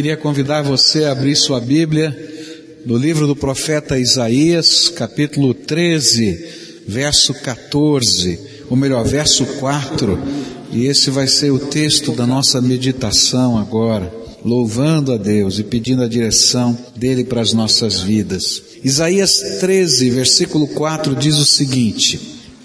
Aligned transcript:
Queria 0.00 0.16
convidar 0.16 0.62
você 0.62 1.04
a 1.04 1.12
abrir 1.12 1.36
sua 1.36 1.60
Bíblia 1.60 2.16
no 2.86 2.96
livro 2.96 3.26
do 3.26 3.36
profeta 3.36 3.98
Isaías, 3.98 4.88
capítulo 4.88 5.52
13, 5.52 6.82
verso 6.88 7.34
14, 7.34 8.40
ou 8.70 8.78
melhor, 8.78 9.04
verso 9.04 9.44
4, 9.44 10.18
e 10.72 10.86
esse 10.86 11.10
vai 11.10 11.28
ser 11.28 11.50
o 11.50 11.58
texto 11.58 12.12
da 12.12 12.26
nossa 12.26 12.62
meditação 12.62 13.58
agora, 13.58 14.10
louvando 14.42 15.12
a 15.12 15.18
Deus 15.18 15.58
e 15.58 15.64
pedindo 15.64 16.02
a 16.02 16.08
direção 16.08 16.78
dele 16.96 17.22
para 17.22 17.42
as 17.42 17.52
nossas 17.52 18.00
vidas. 18.00 18.62
Isaías 18.82 19.58
13, 19.60 20.08
versículo 20.08 20.66
4 20.68 21.14
diz 21.14 21.36
o 21.36 21.44
seguinte: 21.44 22.18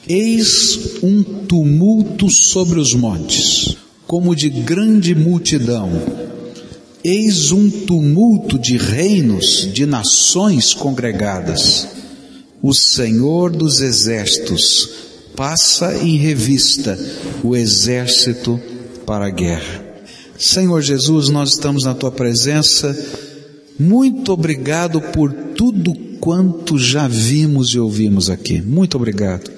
Eis 0.07 0.79
um 1.03 1.21
tumulto 1.21 2.29
sobre 2.29 2.79
os 2.79 2.93
montes, 2.93 3.75
como 4.07 4.33
de 4.33 4.49
grande 4.49 5.13
multidão 5.13 6.24
Eis 7.07 7.51
um 7.51 7.69
tumulto 7.69 8.57
de 8.57 8.77
reinos, 8.77 9.69
de 9.71 9.85
nações 9.85 10.73
congregadas. 10.73 11.87
O 12.63 12.73
Senhor 12.73 13.51
dos 13.51 13.79
exércitos 13.79 14.89
passa 15.35 15.95
em 15.99 16.17
revista 16.17 16.97
o 17.43 17.55
exército 17.55 18.59
para 19.05 19.27
a 19.27 19.29
guerra. 19.29 19.85
Senhor 20.35 20.81
Jesus, 20.81 21.29
nós 21.29 21.51
estamos 21.51 21.83
na 21.83 21.93
tua 21.93 22.11
presença. 22.11 22.97
Muito 23.77 24.33
obrigado 24.33 24.99
por 24.99 25.31
tudo 25.31 25.93
quanto 26.19 26.75
já 26.75 27.07
vimos 27.07 27.69
e 27.75 27.79
ouvimos 27.79 28.31
aqui. 28.31 28.63
Muito 28.63 28.97
obrigado. 28.97 29.51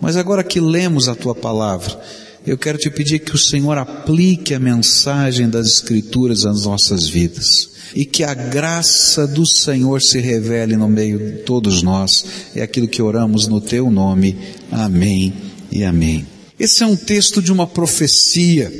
Mas 0.00 0.16
agora 0.16 0.42
que 0.42 0.58
lemos 0.58 1.06
a 1.06 1.14
tua 1.14 1.34
palavra, 1.34 2.00
eu 2.48 2.56
quero 2.56 2.78
te 2.78 2.88
pedir 2.88 3.18
que 3.18 3.34
o 3.34 3.38
Senhor 3.38 3.76
aplique 3.76 4.54
a 4.54 4.58
mensagem 4.58 5.50
das 5.50 5.66
Escrituras 5.66 6.46
às 6.46 6.64
nossas 6.64 7.06
vidas 7.06 7.68
e 7.94 8.06
que 8.06 8.24
a 8.24 8.32
graça 8.32 9.26
do 9.26 9.44
Senhor 9.46 10.00
se 10.00 10.18
revele 10.18 10.74
no 10.74 10.88
meio 10.88 11.18
de 11.18 11.42
todos 11.42 11.82
nós. 11.82 12.24
É 12.54 12.62
aquilo 12.62 12.88
que 12.88 13.02
oramos 13.02 13.46
no 13.46 13.60
teu 13.60 13.90
nome. 13.90 14.34
Amém 14.70 15.34
e 15.70 15.84
amém. 15.84 16.26
Esse 16.58 16.82
é 16.82 16.86
um 16.86 16.96
texto 16.96 17.42
de 17.42 17.52
uma 17.52 17.66
profecia 17.66 18.72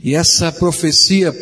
e 0.00 0.14
essa 0.14 0.52
profecia 0.52 1.32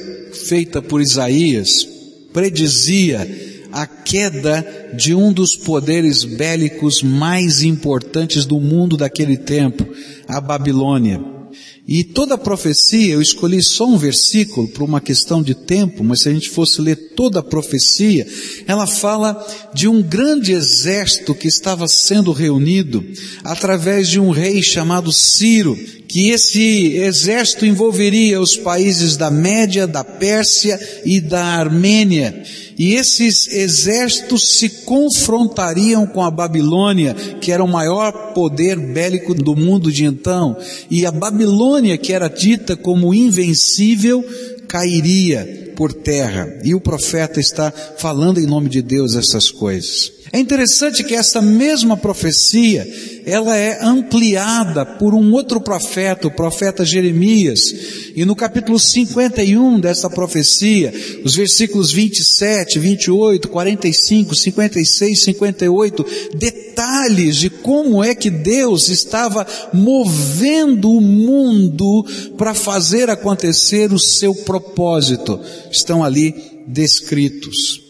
feita 0.48 0.80
por 0.80 1.02
Isaías 1.02 1.86
predizia 2.32 3.28
a 3.70 3.86
queda 3.86 4.92
de 4.96 5.14
um 5.14 5.30
dos 5.30 5.56
poderes 5.56 6.24
bélicos 6.24 7.02
mais 7.02 7.62
importantes 7.62 8.46
do 8.46 8.58
mundo 8.58 8.96
daquele 8.96 9.36
tempo, 9.36 9.86
a 10.26 10.40
Babilônia. 10.40 11.33
E 11.86 12.02
toda 12.02 12.34
a 12.34 12.38
profecia, 12.38 13.12
eu 13.12 13.20
escolhi 13.20 13.62
só 13.62 13.86
um 13.86 13.98
versículo 13.98 14.66
por 14.68 14.82
uma 14.82 15.02
questão 15.02 15.42
de 15.42 15.54
tempo, 15.54 16.02
mas 16.02 16.22
se 16.22 16.30
a 16.30 16.32
gente 16.32 16.48
fosse 16.48 16.80
ler 16.80 16.96
toda 17.14 17.40
a 17.40 17.42
profecia, 17.42 18.26
ela 18.66 18.86
fala 18.86 19.46
de 19.74 19.86
um 19.86 20.00
grande 20.00 20.52
exército 20.52 21.34
que 21.34 21.46
estava 21.46 21.86
sendo 21.86 22.32
reunido 22.32 23.04
através 23.44 24.08
de 24.08 24.18
um 24.18 24.30
rei 24.30 24.62
chamado 24.62 25.12
Ciro, 25.12 25.78
que 26.08 26.30
esse 26.30 26.94
exército 26.96 27.66
envolveria 27.66 28.40
os 28.40 28.56
países 28.56 29.18
da 29.18 29.30
Média, 29.30 29.86
da 29.86 30.02
Pérsia 30.02 30.80
e 31.04 31.20
da 31.20 31.44
Armênia. 31.44 32.44
E 32.78 32.94
esses 32.94 33.46
exércitos 33.48 34.58
se 34.58 34.68
confrontariam 34.84 36.06
com 36.06 36.22
a 36.22 36.30
Babilônia, 36.30 37.14
que 37.40 37.52
era 37.52 37.62
o 37.62 37.68
maior 37.68 38.32
poder 38.32 38.78
bélico 38.78 39.34
do 39.34 39.54
mundo 39.54 39.92
de 39.92 40.04
então, 40.04 40.56
e 40.90 41.06
a 41.06 41.10
Babilônia, 41.10 41.96
que 41.96 42.12
era 42.12 42.28
dita 42.28 42.76
como 42.76 43.14
invencível, 43.14 44.24
cairia 44.66 45.72
por 45.76 45.92
terra. 45.92 46.60
E 46.64 46.74
o 46.74 46.80
profeta 46.80 47.40
está 47.40 47.72
falando 47.98 48.38
em 48.38 48.46
nome 48.46 48.68
de 48.68 48.82
Deus 48.82 49.14
essas 49.14 49.50
coisas. 49.50 50.13
É 50.34 50.40
interessante 50.40 51.04
que 51.04 51.14
essa 51.14 51.40
mesma 51.40 51.96
profecia, 51.96 52.84
ela 53.24 53.56
é 53.56 53.78
ampliada 53.80 54.84
por 54.84 55.14
um 55.14 55.30
outro 55.30 55.60
profeta, 55.60 56.26
o 56.26 56.30
profeta 56.34 56.84
Jeremias. 56.84 57.60
E 58.16 58.24
no 58.24 58.34
capítulo 58.34 58.76
51 58.76 59.78
dessa 59.78 60.10
profecia, 60.10 60.92
os 61.24 61.36
versículos 61.36 61.92
27, 61.92 62.80
28, 62.80 63.48
45, 63.48 64.34
56, 64.34 65.22
58, 65.22 66.06
detalhes 66.34 67.36
de 67.36 67.48
como 67.48 68.02
é 68.02 68.12
que 68.12 68.28
Deus 68.28 68.88
estava 68.88 69.46
movendo 69.72 70.90
o 70.90 71.00
mundo 71.00 72.04
para 72.36 72.54
fazer 72.54 73.08
acontecer 73.08 73.92
o 73.92 74.00
seu 74.00 74.34
propósito, 74.34 75.40
estão 75.70 76.02
ali 76.02 76.34
descritos. 76.66 77.84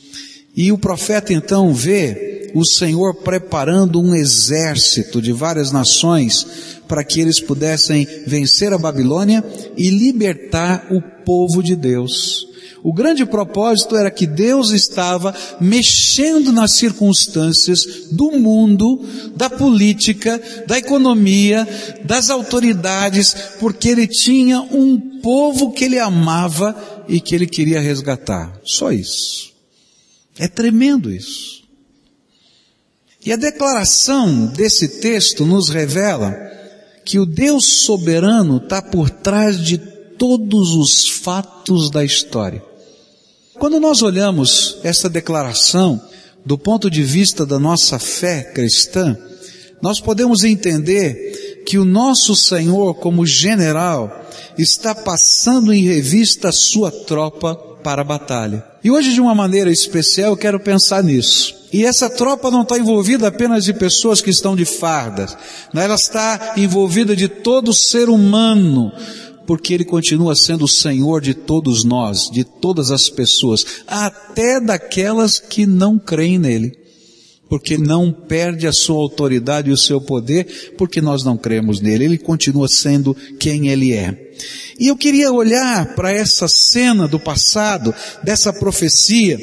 E 0.54 0.70
o 0.70 0.78
profeta 0.78 1.32
então 1.32 1.72
vê 1.72 2.33
o 2.54 2.64
Senhor 2.64 3.14
preparando 3.16 4.00
um 4.00 4.14
exército 4.14 5.20
de 5.20 5.32
várias 5.32 5.72
nações 5.72 6.46
para 6.86 7.02
que 7.02 7.20
eles 7.20 7.40
pudessem 7.40 8.06
vencer 8.26 8.72
a 8.72 8.78
Babilônia 8.78 9.44
e 9.76 9.90
libertar 9.90 10.86
o 10.90 11.00
povo 11.24 11.62
de 11.62 11.74
Deus. 11.74 12.48
O 12.84 12.92
grande 12.92 13.24
propósito 13.24 13.96
era 13.96 14.10
que 14.10 14.26
Deus 14.26 14.70
estava 14.70 15.34
mexendo 15.58 16.52
nas 16.52 16.72
circunstâncias 16.72 18.10
do 18.12 18.32
mundo, 18.32 19.02
da 19.34 19.48
política, 19.48 20.38
da 20.66 20.76
economia, 20.76 21.66
das 22.04 22.28
autoridades, 22.28 23.34
porque 23.58 23.88
Ele 23.88 24.06
tinha 24.06 24.60
um 24.60 25.00
povo 25.22 25.72
que 25.72 25.86
Ele 25.86 25.98
amava 25.98 26.76
e 27.08 27.20
que 27.20 27.34
Ele 27.34 27.46
queria 27.46 27.80
resgatar. 27.80 28.60
Só 28.62 28.92
isso. 28.92 29.50
É 30.38 30.46
tremendo 30.46 31.10
isso. 31.10 31.63
E 33.24 33.32
a 33.32 33.36
declaração 33.36 34.46
desse 34.46 35.00
texto 35.00 35.46
nos 35.46 35.70
revela 35.70 36.36
que 37.04 37.18
o 37.18 37.24
Deus 37.24 37.84
soberano 37.84 38.58
está 38.58 38.82
por 38.82 39.08
trás 39.08 39.58
de 39.58 39.78
todos 39.78 40.72
os 40.72 41.08
fatos 41.08 41.90
da 41.90 42.04
história. 42.04 42.62
Quando 43.54 43.80
nós 43.80 44.02
olhamos 44.02 44.78
essa 44.82 45.08
declaração 45.08 46.00
do 46.44 46.58
ponto 46.58 46.90
de 46.90 47.02
vista 47.02 47.46
da 47.46 47.58
nossa 47.58 47.98
fé 47.98 48.42
cristã, 48.42 49.16
nós 49.80 50.00
podemos 50.00 50.44
entender 50.44 51.62
que 51.66 51.78
o 51.78 51.84
nosso 51.84 52.36
Senhor, 52.36 52.94
como 52.96 53.24
general, 53.24 54.24
está 54.58 54.94
passando 54.94 55.72
em 55.72 55.84
revista 55.84 56.50
a 56.50 56.52
sua 56.52 56.90
tropa 56.90 57.58
para 57.84 58.00
a 58.00 58.04
batalha. 58.04 58.64
E 58.82 58.90
hoje, 58.90 59.12
de 59.12 59.20
uma 59.20 59.34
maneira 59.34 59.70
especial, 59.70 60.32
eu 60.32 60.36
quero 60.36 60.58
pensar 60.58 61.04
nisso. 61.04 61.54
E 61.70 61.84
essa 61.84 62.08
tropa 62.08 62.50
não 62.50 62.62
está 62.62 62.78
envolvida 62.78 63.28
apenas 63.28 63.64
de 63.64 63.74
pessoas 63.74 64.22
que 64.22 64.30
estão 64.30 64.56
de 64.56 64.64
fardas, 64.64 65.36
ela 65.74 65.94
está 65.94 66.54
envolvida 66.56 67.14
de 67.14 67.28
todo 67.28 67.74
ser 67.74 68.08
humano, 68.08 68.90
porque 69.46 69.74
Ele 69.74 69.84
continua 69.84 70.34
sendo 70.34 70.64
o 70.64 70.68
Senhor 70.68 71.20
de 71.20 71.34
todos 71.34 71.84
nós, 71.84 72.30
de 72.30 72.42
todas 72.44 72.90
as 72.90 73.10
pessoas, 73.10 73.66
até 73.86 74.58
daquelas 74.60 75.38
que 75.38 75.66
não 75.66 75.98
creem 75.98 76.38
nele. 76.38 76.83
Porque 77.48 77.76
não 77.76 78.10
perde 78.12 78.66
a 78.66 78.72
sua 78.72 78.96
autoridade 78.96 79.70
e 79.70 79.72
o 79.72 79.76
seu 79.76 80.00
poder, 80.00 80.74
porque 80.76 81.00
nós 81.00 81.22
não 81.22 81.36
cremos 81.36 81.80
nele. 81.80 82.04
Ele 82.04 82.18
continua 82.18 82.68
sendo 82.68 83.14
quem 83.38 83.68
ele 83.68 83.92
é. 83.92 84.32
E 84.78 84.88
eu 84.88 84.96
queria 84.96 85.32
olhar 85.32 85.94
para 85.94 86.10
essa 86.10 86.48
cena 86.48 87.06
do 87.06 87.20
passado, 87.20 87.94
dessa 88.22 88.52
profecia, 88.52 89.38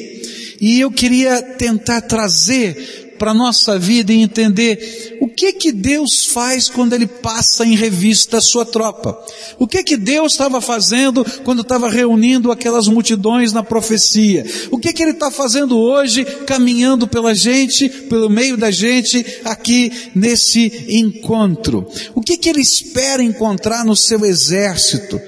e 0.59 0.79
eu 0.79 0.91
queria 0.91 1.41
tentar 1.41 2.01
trazer 2.01 3.15
para 3.17 3.31
a 3.31 3.35
nossa 3.35 3.77
vida 3.77 4.11
e 4.11 4.21
entender 4.21 5.17
que 5.31 5.53
que 5.53 5.71
Deus 5.71 6.25
faz 6.27 6.69
quando 6.69 6.93
Ele 6.93 7.07
passa 7.07 7.65
em 7.65 7.75
revista 7.75 8.37
a 8.37 8.41
sua 8.41 8.65
tropa. 8.65 9.17
O 9.57 9.67
que 9.67 9.83
que 9.83 9.97
Deus 9.97 10.33
estava 10.33 10.61
fazendo 10.61 11.25
quando 11.43 11.61
estava 11.61 11.89
reunindo 11.89 12.51
aquelas 12.51 12.87
multidões 12.87 13.51
na 13.51 13.63
profecia. 13.63 14.45
O 14.69 14.77
que 14.77 14.93
que 14.93 15.01
Ele 15.01 15.11
está 15.11 15.31
fazendo 15.31 15.77
hoje, 15.79 16.23
caminhando 16.45 17.07
pela 17.07 17.33
gente, 17.33 17.89
pelo 17.89 18.29
meio 18.29 18.55
da 18.55 18.69
gente, 18.69 19.25
aqui 19.43 19.91
nesse 20.13 20.85
encontro. 20.87 21.87
O 22.13 22.21
que 22.21 22.37
que 22.37 22.49
Ele 22.49 22.61
espera 22.61 23.23
encontrar 23.23 23.83
no 23.83 23.95
seu 23.95 24.23
exército. 24.25 25.19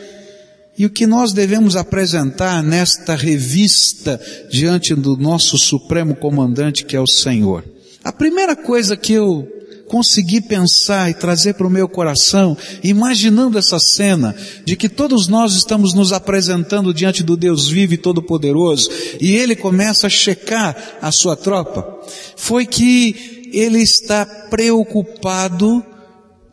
E 0.78 0.86
o 0.86 0.90
que 0.90 1.06
nós 1.06 1.34
devemos 1.34 1.76
apresentar 1.76 2.64
nesta 2.64 3.16
revista 3.16 4.20
diante 4.50 4.96
do 4.96 5.16
nosso 5.16 5.58
supremo 5.58 6.16
comandante 6.16 6.84
que 6.84 6.96
é 6.96 7.00
o 7.00 7.08
Senhor? 7.08 7.64
A 8.04 8.12
primeira 8.12 8.56
coisa 8.56 8.98
que 8.98 9.14
eu 9.14 9.48
consegui 9.94 10.42
pensar 10.42 11.12
e 11.12 11.14
trazer 11.14 11.54
para 11.54 11.68
o 11.68 11.70
meu 11.70 11.88
coração, 11.88 12.58
imaginando 12.84 13.60
essa 13.60 13.78
cena 13.78 14.36
de 14.66 14.76
que 14.76 14.90
todos 14.90 15.28
nós 15.28 15.54
estamos 15.54 15.94
nos 15.94 16.12
apresentando 16.12 16.92
diante 16.92 17.22
do 17.22 17.38
Deus 17.38 17.70
vivo 17.70 17.94
e 17.94 17.98
todo-poderoso, 17.98 18.90
e 19.22 19.36
ele 19.36 19.56
começa 19.56 20.08
a 20.08 20.10
checar 20.10 20.98
a 21.00 21.12
sua 21.12 21.36
tropa, 21.36 21.96
foi 22.36 22.66
que 22.66 23.52
ele 23.54 23.84
está 23.84 24.26
preocupado 24.26 25.86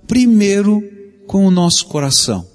primeiro 0.07 0.83
com 1.27 1.47
o 1.47 1.51
nosso 1.51 1.87
coração. 1.87 2.47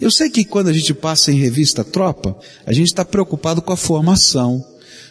Eu 0.00 0.10
sei 0.10 0.30
que 0.30 0.46
quando 0.46 0.68
a 0.68 0.72
gente 0.72 0.94
passa 0.94 1.30
em 1.30 1.36
revista 1.36 1.84
tropa, 1.84 2.38
a 2.64 2.72
gente 2.72 2.86
está 2.86 3.04
preocupado 3.04 3.60
com 3.60 3.74
a 3.74 3.76
formação, 3.76 4.64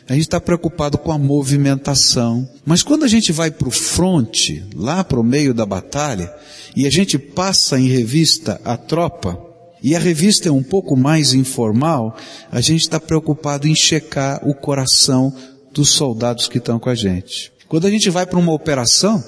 a 0.07 0.13
gente 0.13 0.24
está 0.24 0.39
preocupado 0.39 0.98
com 0.98 1.12
a 1.12 1.18
movimentação. 1.18 2.48
Mas 2.66 2.83
quando 2.83 3.04
a 3.04 3.07
gente 3.07 3.31
vai 3.31 3.51
para 3.51 3.68
o 3.68 3.72
fronte, 3.72 4.63
lá 4.75 5.04
para 5.04 5.19
o 5.19 5.24
meio 5.24 5.54
da 5.54 5.66
batalha, 5.66 6.33
e 6.75 6.86
a 6.86 6.89
gente 6.89 7.18
passa 7.18 7.80
em 7.80 7.88
revista 7.88 8.60
a 8.66 8.75
tropa, 8.78 9.39
e 9.83 9.95
a 9.95 10.00
revista 10.00 10.48
é 10.50 10.51
um 10.51 10.63
pouco 10.63 10.95
mais 10.95 11.33
informal, 11.33 12.16
a 12.51 12.62
gente 12.62 12.81
está 12.81 13.00
preocupado 13.00 13.68
em 13.68 13.75
checar 13.75 14.48
o 14.48 14.54
coração 14.54 15.33
dos 15.74 15.89
soldados 15.89 16.48
que 16.48 16.60
estão 16.60 16.80
com 16.80 16.89
a 16.89 16.95
gente. 16.95 17.51
Quando 17.68 17.88
a 17.88 17.89
gente 17.89 18.10
vai 18.10 18.25
para 18.25 18.38
uma 18.38 18.54
operação, 18.54 19.24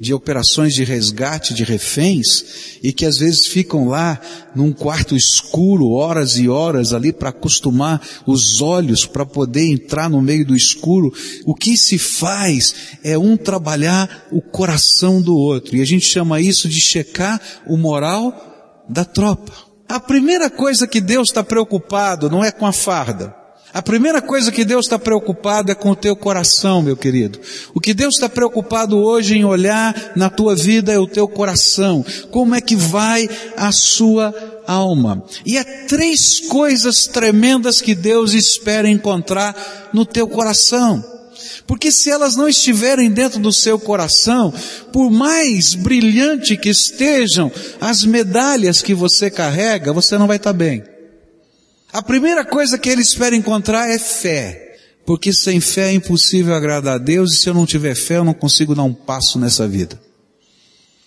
de 0.00 0.14
operações 0.14 0.74
de 0.74 0.84
resgate 0.84 1.52
de 1.52 1.64
reféns 1.64 2.78
e 2.82 2.92
que 2.92 3.04
às 3.04 3.18
vezes 3.18 3.46
ficam 3.46 3.88
lá 3.88 4.20
num 4.54 4.72
quarto 4.72 5.16
escuro 5.16 5.90
horas 5.90 6.38
e 6.38 6.48
horas 6.48 6.92
ali 6.92 7.12
para 7.12 7.30
acostumar 7.30 8.00
os 8.26 8.60
olhos 8.60 9.04
para 9.04 9.26
poder 9.26 9.66
entrar 9.66 10.08
no 10.08 10.22
meio 10.22 10.46
do 10.46 10.54
escuro. 10.54 11.12
O 11.44 11.54
que 11.54 11.76
se 11.76 11.98
faz 11.98 12.74
é 13.02 13.18
um 13.18 13.36
trabalhar 13.36 14.28
o 14.30 14.40
coração 14.40 15.20
do 15.20 15.36
outro 15.36 15.76
e 15.76 15.82
a 15.82 15.86
gente 15.86 16.06
chama 16.06 16.40
isso 16.40 16.68
de 16.68 16.80
checar 16.80 17.40
o 17.66 17.76
moral 17.76 18.84
da 18.88 19.04
tropa. 19.04 19.52
A 19.88 19.98
primeira 19.98 20.50
coisa 20.50 20.86
que 20.86 21.00
Deus 21.00 21.28
está 21.28 21.42
preocupado 21.42 22.30
não 22.30 22.44
é 22.44 22.50
com 22.52 22.66
a 22.66 22.72
farda. 22.72 23.37
A 23.72 23.82
primeira 23.82 24.22
coisa 24.22 24.50
que 24.50 24.64
Deus 24.64 24.86
está 24.86 24.98
preocupado 24.98 25.70
é 25.70 25.74
com 25.74 25.90
o 25.90 25.96
teu 25.96 26.16
coração, 26.16 26.80
meu 26.80 26.96
querido. 26.96 27.38
O 27.74 27.80
que 27.80 27.92
Deus 27.92 28.14
está 28.14 28.28
preocupado 28.28 28.96
hoje 28.96 29.36
em 29.36 29.44
olhar 29.44 30.12
na 30.16 30.30
tua 30.30 30.56
vida 30.56 30.92
é 30.92 30.98
o 30.98 31.06
teu 31.06 31.28
coração. 31.28 32.04
Como 32.30 32.54
é 32.54 32.60
que 32.62 32.74
vai 32.74 33.28
a 33.56 33.70
sua 33.70 34.34
alma? 34.66 35.22
E 35.44 35.58
há 35.58 35.64
três 35.86 36.40
coisas 36.40 37.06
tremendas 37.06 37.82
que 37.82 37.94
Deus 37.94 38.32
espera 38.32 38.88
encontrar 38.88 39.90
no 39.92 40.06
teu 40.06 40.26
coração. 40.26 41.04
Porque 41.66 41.92
se 41.92 42.10
elas 42.10 42.34
não 42.34 42.48
estiverem 42.48 43.10
dentro 43.10 43.38
do 43.38 43.52
seu 43.52 43.78
coração, 43.78 44.52
por 44.90 45.10
mais 45.10 45.74
brilhante 45.74 46.56
que 46.56 46.70
estejam 46.70 47.52
as 47.78 48.02
medalhas 48.02 48.80
que 48.80 48.94
você 48.94 49.30
carrega, 49.30 49.92
você 49.92 50.16
não 50.16 50.26
vai 50.26 50.38
estar 50.38 50.54
bem. 50.54 50.82
A 51.98 52.02
primeira 52.02 52.44
coisa 52.44 52.78
que 52.78 52.88
ele 52.88 53.02
espera 53.02 53.34
encontrar 53.34 53.90
é 53.90 53.98
fé. 53.98 54.78
Porque 55.04 55.32
sem 55.32 55.60
fé 55.60 55.88
é 55.88 55.94
impossível 55.94 56.54
agradar 56.54 56.94
a 56.94 56.98
Deus 56.98 57.32
e 57.32 57.38
se 57.38 57.48
eu 57.48 57.54
não 57.54 57.66
tiver 57.66 57.96
fé 57.96 58.18
eu 58.18 58.24
não 58.24 58.32
consigo 58.32 58.72
dar 58.72 58.84
um 58.84 58.94
passo 58.94 59.36
nessa 59.36 59.66
vida. 59.66 60.00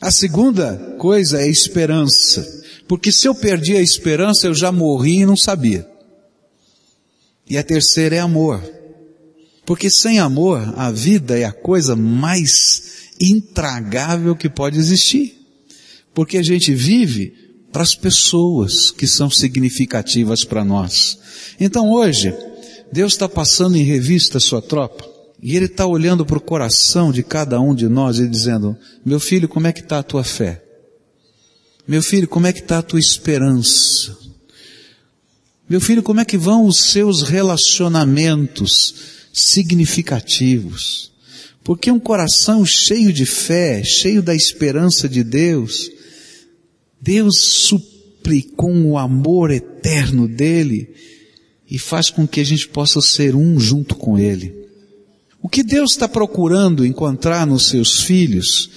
A 0.02 0.12
segunda 0.12 0.98
coisa 1.00 1.42
é 1.42 1.48
esperança. 1.48 2.46
Porque 2.90 3.10
se 3.10 3.26
eu 3.26 3.34
perdi 3.34 3.78
a 3.78 3.82
esperança 3.82 4.48
eu 4.48 4.54
já 4.54 4.70
morri 4.70 5.20
e 5.20 5.26
não 5.26 5.38
sabia. 5.38 5.88
E 7.50 7.58
a 7.58 7.64
terceira 7.64 8.18
é 8.18 8.20
amor. 8.20 8.62
Porque 9.66 9.90
sem 9.90 10.20
amor 10.20 10.74
a 10.76 10.92
vida 10.92 11.40
é 11.40 11.46
a 11.46 11.54
coisa 11.54 11.96
mais 11.96 13.08
intragável 13.18 14.36
que 14.36 14.50
pode 14.50 14.78
existir. 14.78 15.42
Porque 16.14 16.38
a 16.38 16.44
gente 16.44 16.74
vive 16.74 17.50
para 17.71 17.83
as 17.83 17.95
pessoas 17.95 18.91
que 18.91 19.07
são 19.07 19.29
significativas 19.29 20.44
para 20.44 20.65
nós. 20.65 21.18
Então 21.59 21.91
hoje, 21.91 22.33
Deus 22.91 23.13
está 23.13 23.29
passando 23.29 23.77
em 23.77 23.83
revista 23.83 24.38
a 24.38 24.41
sua 24.41 24.62
tropa 24.62 25.09
e 25.41 25.56
Ele 25.56 25.65
está 25.65 25.85
olhando 25.85 26.25
para 26.25 26.38
o 26.38 26.41
coração 26.41 27.12
de 27.12 27.23
cada 27.23 27.59
um 27.59 27.73
de 27.73 27.88
nós 27.88 28.19
e 28.19 28.27
dizendo, 28.27 28.77
meu 29.03 29.19
filho, 29.19 29.47
como 29.47 29.68
é 29.68 29.73
que 29.73 29.79
está 29.79 30.00
a 30.00 30.03
tua 30.03 30.23
fé? 30.23 30.63
Meu 31.88 32.03
filho, 32.03 32.27
como 32.27 32.45
é 32.45 32.53
que 32.53 32.59
está 32.59 32.77
a 32.77 32.83
tua 32.83 33.00
esperança? 33.00 34.18
Meu 35.68 35.81
filho, 35.81 36.03
como 36.03 36.19
é 36.19 36.25
que 36.25 36.38
vão 36.38 36.65
os 36.65 36.91
seus 36.91 37.23
relacionamentos 37.23 38.94
significativos? 39.33 41.12
Porque 41.63 41.89
um 41.89 42.00
coração 42.00 42.65
cheio 42.65 43.13
de 43.13 43.25
fé, 43.25 43.83
cheio 43.83 44.21
da 44.21 44.35
esperança 44.35 45.07
de 45.07 45.23
Deus, 45.23 45.89
Deus 47.01 47.65
supre 47.68 48.44
com 48.44 48.92
o 48.92 48.98
amor 48.98 49.50
eterno 49.50 50.27
dele 50.27 50.94
e 51.69 51.80
faz 51.80 52.09
com 52.09 52.27
que 52.27 52.39
a 52.39 52.44
gente 52.44 52.68
possa 52.68 53.01
ser 53.01 53.36
um 53.36 53.59
junto 53.59 53.95
com 53.95 54.19
ele. 54.19 54.53
O 55.42 55.50
que 55.50 55.63
Deus 55.63 55.92
está 55.92 56.07
procurando 56.07 56.86
encontrar 56.86 57.48
nos 57.48 57.69
seus 57.69 58.01
filhos 58.03 58.69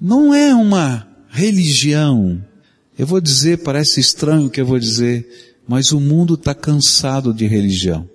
não 0.00 0.34
é 0.34 0.54
uma 0.54 1.08
religião. 1.30 2.44
Eu 2.98 3.06
vou 3.06 3.20
dizer, 3.20 3.58
parece 3.58 4.00
estranho 4.00 4.46
o 4.46 4.50
que 4.50 4.60
eu 4.60 4.66
vou 4.66 4.78
dizer, 4.78 5.56
mas 5.66 5.92
o 5.92 6.00
mundo 6.00 6.34
está 6.34 6.54
cansado 6.54 7.32
de 7.32 7.46
religião. 7.46 8.08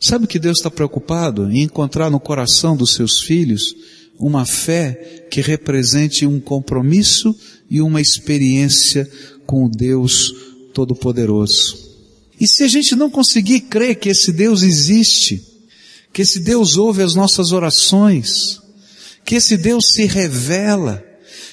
Sabe 0.00 0.24
o 0.24 0.28
que 0.28 0.38
Deus 0.38 0.58
está 0.58 0.70
preocupado 0.70 1.50
em 1.50 1.64
encontrar 1.64 2.08
no 2.08 2.20
coração 2.20 2.76
dos 2.76 2.94
seus 2.94 3.20
filhos? 3.20 3.74
Uma 4.18 4.44
fé 4.44 5.26
que 5.30 5.40
represente 5.40 6.26
um 6.26 6.40
compromisso 6.40 7.34
e 7.70 7.80
uma 7.80 8.00
experiência 8.00 9.08
com 9.46 9.64
o 9.64 9.68
Deus 9.68 10.34
Todo-Poderoso. 10.74 11.88
E 12.40 12.46
se 12.46 12.62
a 12.64 12.68
gente 12.68 12.94
não 12.94 13.10
conseguir 13.10 13.62
crer 13.62 13.96
que 13.96 14.08
esse 14.08 14.32
Deus 14.32 14.62
existe, 14.62 15.42
que 16.12 16.22
esse 16.22 16.40
Deus 16.40 16.76
ouve 16.76 17.02
as 17.02 17.14
nossas 17.14 17.52
orações, 17.52 18.60
que 19.24 19.34
esse 19.34 19.56
Deus 19.56 19.88
se 19.88 20.04
revela, 20.04 21.04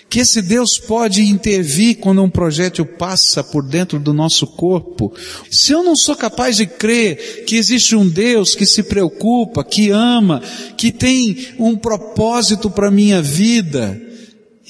que 0.09 0.19
esse 0.19 0.41
Deus 0.41 0.77
pode 0.77 1.23
intervir 1.23 1.97
quando 1.97 2.23
um 2.23 2.29
projétil 2.29 2.85
passa 2.85 3.43
por 3.43 3.63
dentro 3.63 3.99
do 3.99 4.13
nosso 4.13 4.47
corpo. 4.47 5.13
Se 5.51 5.71
eu 5.71 5.83
não 5.83 5.95
sou 5.95 6.15
capaz 6.15 6.57
de 6.57 6.65
crer 6.65 7.45
que 7.45 7.55
existe 7.55 7.95
um 7.95 8.07
Deus 8.07 8.55
que 8.55 8.65
se 8.65 8.83
preocupa, 8.83 9.63
que 9.63 9.89
ama, 9.89 10.41
que 10.77 10.91
tem 10.91 11.53
um 11.59 11.75
propósito 11.75 12.69
para 12.69 12.91
minha 12.91 13.21
vida, 13.21 14.01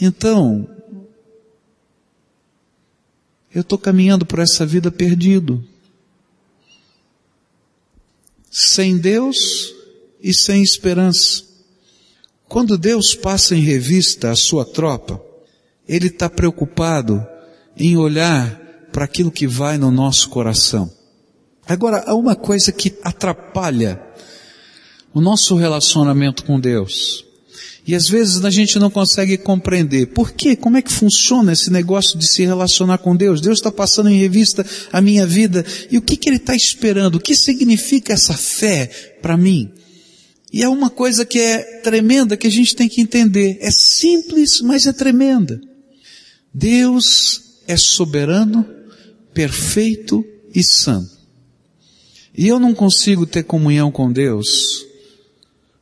então, 0.01 0.67
eu 3.53 3.61
estou 3.61 3.77
caminhando 3.77 4.25
por 4.25 4.39
essa 4.39 4.65
vida 4.65 4.91
perdido. 4.91 5.63
Sem 8.51 8.97
Deus 8.97 9.73
e 10.21 10.33
sem 10.33 10.61
esperança. 10.61 11.54
Quando 12.55 12.77
Deus 12.77 13.13
passa 13.13 13.53
em 13.53 13.59
revista 13.59 14.31
a 14.31 14.35
sua 14.35 14.63
tropa, 14.63 15.21
Ele 15.85 16.07
está 16.07 16.29
preocupado 16.29 17.21
em 17.75 17.97
olhar 17.97 18.49
para 18.93 19.03
aquilo 19.03 19.29
que 19.29 19.45
vai 19.45 19.77
no 19.77 19.91
nosso 19.91 20.29
coração. 20.29 20.89
Agora, 21.67 22.05
há 22.07 22.15
uma 22.15 22.33
coisa 22.33 22.71
que 22.71 22.95
atrapalha 23.03 24.01
o 25.13 25.19
nosso 25.19 25.57
relacionamento 25.57 26.45
com 26.45 26.57
Deus. 26.57 27.25
E 27.85 27.93
às 27.93 28.07
vezes 28.07 28.45
a 28.45 28.49
gente 28.49 28.79
não 28.79 28.89
consegue 28.89 29.37
compreender. 29.37 30.05
Por 30.13 30.31
quê? 30.31 30.55
Como 30.55 30.77
é 30.77 30.81
que 30.81 30.93
funciona 30.93 31.51
esse 31.51 31.69
negócio 31.69 32.17
de 32.17 32.25
se 32.25 32.45
relacionar 32.45 32.99
com 32.99 33.17
Deus? 33.17 33.41
Deus 33.41 33.59
está 33.59 33.69
passando 33.69 34.07
em 34.07 34.17
revista 34.17 34.65
a 34.93 35.01
minha 35.01 35.27
vida. 35.27 35.65
E 35.91 35.97
o 35.97 36.01
que, 36.01 36.15
que 36.15 36.29
Ele 36.29 36.37
está 36.37 36.55
esperando? 36.55 37.15
O 37.15 37.19
que 37.19 37.35
significa 37.35 38.13
essa 38.13 38.33
fé 38.33 39.17
para 39.21 39.35
mim? 39.35 39.73
E 40.55 40.63
é 40.63 40.69
uma 40.69 40.89
coisa 40.89 41.25
que 41.25 41.37
é 41.37 41.81
tremenda 41.81 42.37
que 42.37 42.47
a 42.47 42.49
gente 42.49 42.77
tem 42.77 42.87
que 42.87 43.01
entender. 43.01 43.57
É 43.59 43.69
simples, 43.69 44.61
mas 44.61 44.87
é 44.87 44.93
tremenda. 44.93 45.59
Deus 46.53 47.59
é 47.67 47.75
soberano, 47.75 48.65
perfeito 49.33 50.25
e 50.53 50.63
santo. 50.63 51.11
E 52.33 52.47
eu 52.47 52.57
não 52.57 52.73
consigo 52.73 53.25
ter 53.25 53.43
comunhão 53.43 53.91
com 53.91 54.09
Deus 54.09 54.85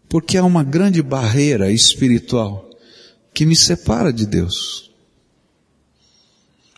porque 0.09 0.37
há 0.37 0.43
uma 0.43 0.63
grande 0.63 1.03
barreira 1.03 1.71
espiritual 1.71 2.67
que 3.31 3.45
me 3.45 3.55
separa 3.55 4.11
de 4.11 4.25
Deus. 4.25 4.89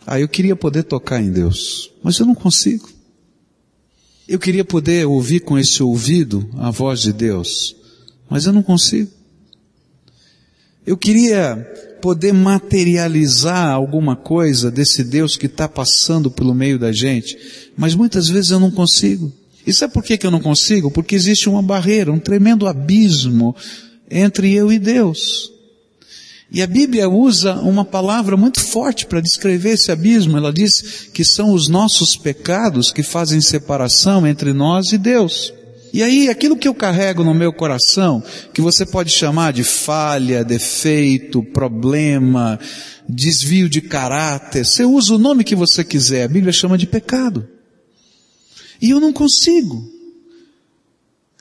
Ah, 0.06 0.20
eu 0.20 0.28
queria 0.28 0.54
poder 0.54 0.82
tocar 0.82 1.22
em 1.22 1.32
Deus, 1.32 1.90
mas 2.02 2.18
eu 2.18 2.26
não 2.26 2.34
consigo. 2.34 2.90
Eu 4.28 4.38
queria 4.38 4.66
poder 4.66 5.06
ouvir 5.06 5.40
com 5.40 5.58
esse 5.58 5.82
ouvido 5.82 6.46
a 6.58 6.70
voz 6.70 7.00
de 7.00 7.14
Deus, 7.14 7.74
mas 8.28 8.46
eu 8.46 8.52
não 8.52 8.62
consigo. 8.62 9.10
Eu 10.86 10.96
queria 10.96 11.56
poder 12.00 12.32
materializar 12.32 13.70
alguma 13.70 14.14
coisa 14.14 14.70
desse 14.70 15.02
Deus 15.02 15.36
que 15.36 15.46
está 15.46 15.68
passando 15.68 16.30
pelo 16.30 16.54
meio 16.54 16.78
da 16.78 16.92
gente, 16.92 17.36
mas 17.76 17.94
muitas 17.94 18.28
vezes 18.28 18.50
eu 18.50 18.60
não 18.60 18.70
consigo. 18.70 19.32
E 19.66 19.72
sabe 19.72 19.92
por 19.92 20.04
que, 20.04 20.16
que 20.16 20.24
eu 20.24 20.30
não 20.30 20.40
consigo? 20.40 20.90
Porque 20.90 21.16
existe 21.16 21.48
uma 21.48 21.60
barreira, 21.60 22.12
um 22.12 22.20
tremendo 22.20 22.68
abismo 22.68 23.56
entre 24.08 24.54
eu 24.54 24.72
e 24.72 24.78
Deus. 24.78 25.50
E 26.50 26.62
a 26.62 26.66
Bíblia 26.66 27.08
usa 27.08 27.54
uma 27.56 27.84
palavra 27.84 28.36
muito 28.36 28.60
forte 28.60 29.06
para 29.06 29.20
descrever 29.20 29.70
esse 29.70 29.90
abismo. 29.90 30.36
Ela 30.36 30.52
diz 30.52 31.08
que 31.12 31.24
são 31.24 31.52
os 31.52 31.66
nossos 31.66 32.16
pecados 32.16 32.92
que 32.92 33.02
fazem 33.02 33.40
separação 33.40 34.24
entre 34.24 34.52
nós 34.52 34.92
e 34.92 34.98
Deus. 34.98 35.52
E 35.96 36.02
aí, 36.02 36.28
aquilo 36.28 36.58
que 36.58 36.68
eu 36.68 36.74
carrego 36.74 37.24
no 37.24 37.32
meu 37.32 37.50
coração, 37.50 38.22
que 38.52 38.60
você 38.60 38.84
pode 38.84 39.10
chamar 39.10 39.54
de 39.54 39.64
falha, 39.64 40.44
defeito, 40.44 41.42
problema, 41.42 42.60
desvio 43.08 43.66
de 43.66 43.80
caráter, 43.80 44.66
você 44.66 44.84
usa 44.84 45.14
o 45.14 45.18
nome 45.18 45.42
que 45.42 45.56
você 45.56 45.82
quiser, 45.82 46.24
a 46.24 46.28
Bíblia 46.28 46.52
chama 46.52 46.76
de 46.76 46.86
pecado. 46.86 47.48
E 48.78 48.90
eu 48.90 49.00
não 49.00 49.10
consigo. 49.10 49.90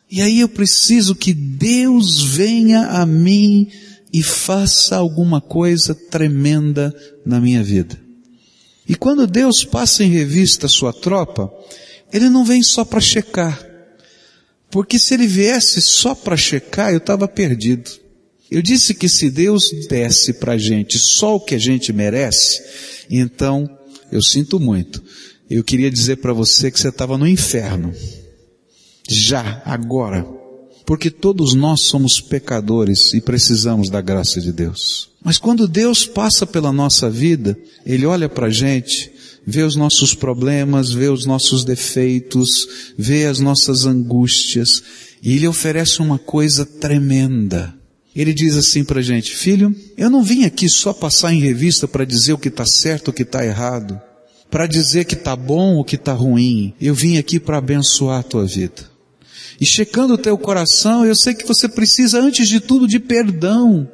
E 0.09 0.21
aí 0.21 0.39
eu 0.39 0.47
preciso 0.47 1.15
que 1.15 1.33
Deus 1.33 2.21
venha 2.21 2.87
a 2.91 3.05
mim 3.05 3.67
e 4.13 4.23
faça 4.23 4.95
alguma 4.95 5.41
coisa 5.41 5.93
tremenda 5.93 6.95
na 7.25 7.41
minha 7.41 7.61
vida. 7.61 7.99
E 8.87 8.95
quando 8.95 9.27
Deus 9.27 9.65
passa 9.65 10.01
em 10.01 10.09
revista 10.09 10.67
a 10.67 10.69
sua 10.69 10.93
tropa, 10.93 11.53
Ele 12.13 12.29
não 12.29 12.45
vem 12.45 12.63
só 12.63 12.85
para 12.85 13.01
checar. 13.01 13.64
Porque 14.75 14.99
se 14.99 15.13
Ele 15.13 15.25
viesse 15.25 15.81
só 15.81 16.13
para 16.13 16.35
checar, 16.35 16.91
eu 16.91 16.97
estava 16.97 17.29
perdido. 17.29 17.89
Eu 18.51 18.61
disse 18.61 18.93
que 18.93 19.07
se 19.07 19.29
Deus 19.29 19.69
desse 19.87 20.33
para 20.33 20.51
a 20.51 20.57
gente 20.57 20.99
só 20.99 21.37
o 21.37 21.39
que 21.39 21.55
a 21.55 21.57
gente 21.57 21.93
merece, 21.93 22.61
então 23.09 23.69
eu 24.11 24.21
sinto 24.21 24.59
muito. 24.59 25.01
Eu 25.49 25.63
queria 25.63 25.89
dizer 25.89 26.17
para 26.17 26.33
você 26.33 26.69
que 26.69 26.77
você 26.77 26.89
estava 26.89 27.17
no 27.17 27.25
inferno. 27.25 27.93
Já, 29.07 29.61
agora. 29.63 30.27
Porque 30.85 31.09
todos 31.09 31.53
nós 31.53 31.83
somos 31.83 32.19
pecadores 32.19 33.13
e 33.13 33.21
precisamos 33.21 33.89
da 33.89 34.01
graça 34.01 34.41
de 34.41 34.51
Deus. 34.51 35.09
Mas 35.23 35.37
quando 35.37 35.69
Deus 35.69 36.05
passa 36.05 36.45
pela 36.45 36.73
nossa 36.73 37.09
vida, 37.09 37.57
Ele 37.85 38.05
olha 38.05 38.27
para 38.27 38.47
a 38.47 38.51
gente, 38.51 39.09
vê 39.45 39.63
os 39.63 39.75
nossos 39.75 40.13
problemas, 40.13 40.91
vê 40.91 41.09
os 41.09 41.25
nossos 41.25 41.63
defeitos, 41.63 42.67
vê 42.97 43.25
as 43.25 43.39
nossas 43.39 43.85
angústias, 43.85 44.81
e 45.21 45.35
Ele 45.35 45.47
oferece 45.47 46.01
uma 46.01 46.17
coisa 46.17 46.65
tremenda. 46.65 47.73
Ele 48.15 48.33
diz 48.33 48.55
assim 48.55 48.83
para 48.83 49.01
gente, 49.01 49.35
filho, 49.35 49.75
eu 49.97 50.09
não 50.09 50.23
vim 50.23 50.45
aqui 50.45 50.69
só 50.69 50.93
passar 50.93 51.33
em 51.33 51.41
revista 51.41 51.87
para 51.87 52.05
dizer 52.05 52.33
o 52.33 52.37
que 52.37 52.47
está 52.47 52.65
certo, 52.65 53.09
o 53.09 53.13
que 53.13 53.23
está 53.23 53.45
errado, 53.45 53.99
para 54.49 54.67
dizer 54.67 55.03
que 55.03 55.15
está 55.15 55.35
bom, 55.35 55.77
o 55.77 55.83
que 55.83 55.95
está 55.95 56.13
ruim. 56.13 56.73
Eu 56.79 56.95
vim 56.95 57.17
aqui 57.17 57.39
para 57.39 57.57
abençoar 57.57 58.21
a 58.21 58.23
tua 58.23 58.45
vida. 58.45 58.89
E 59.59 59.65
checando 59.65 60.13
o 60.13 60.17
teu 60.17 60.37
coração, 60.37 61.05
eu 61.05 61.15
sei 61.15 61.33
que 61.33 61.45
você 61.45 61.67
precisa, 61.67 62.19
antes 62.21 62.47
de 62.47 62.61
tudo, 62.61 62.87
de 62.87 62.99
perdão. 62.99 63.89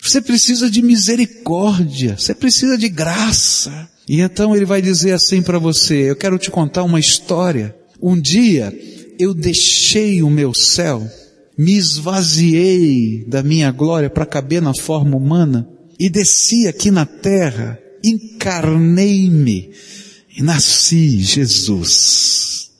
Você 0.00 0.20
precisa 0.20 0.68
de 0.68 0.82
misericórdia. 0.82 2.16
Você 2.18 2.34
precisa 2.34 2.76
de 2.76 2.88
graça. 2.88 3.88
E 4.08 4.20
então 4.20 4.54
ele 4.54 4.64
vai 4.64 4.82
dizer 4.82 5.12
assim 5.12 5.42
para 5.42 5.58
você, 5.58 6.10
eu 6.10 6.16
quero 6.16 6.38
te 6.38 6.50
contar 6.50 6.82
uma 6.82 6.98
história. 6.98 7.74
Um 8.00 8.20
dia, 8.20 8.76
eu 9.18 9.32
deixei 9.32 10.22
o 10.22 10.30
meu 10.30 10.52
céu, 10.52 11.06
me 11.56 11.74
esvaziei 11.74 13.24
da 13.26 13.42
minha 13.42 13.70
glória 13.70 14.10
para 14.10 14.26
caber 14.26 14.60
na 14.60 14.74
forma 14.74 15.16
humana 15.16 15.68
e 15.98 16.10
desci 16.10 16.66
aqui 16.66 16.90
na 16.90 17.06
terra, 17.06 17.78
encarnei-me 18.02 19.70
e 20.36 20.42
nasci 20.42 21.20
Jesus. 21.20 22.70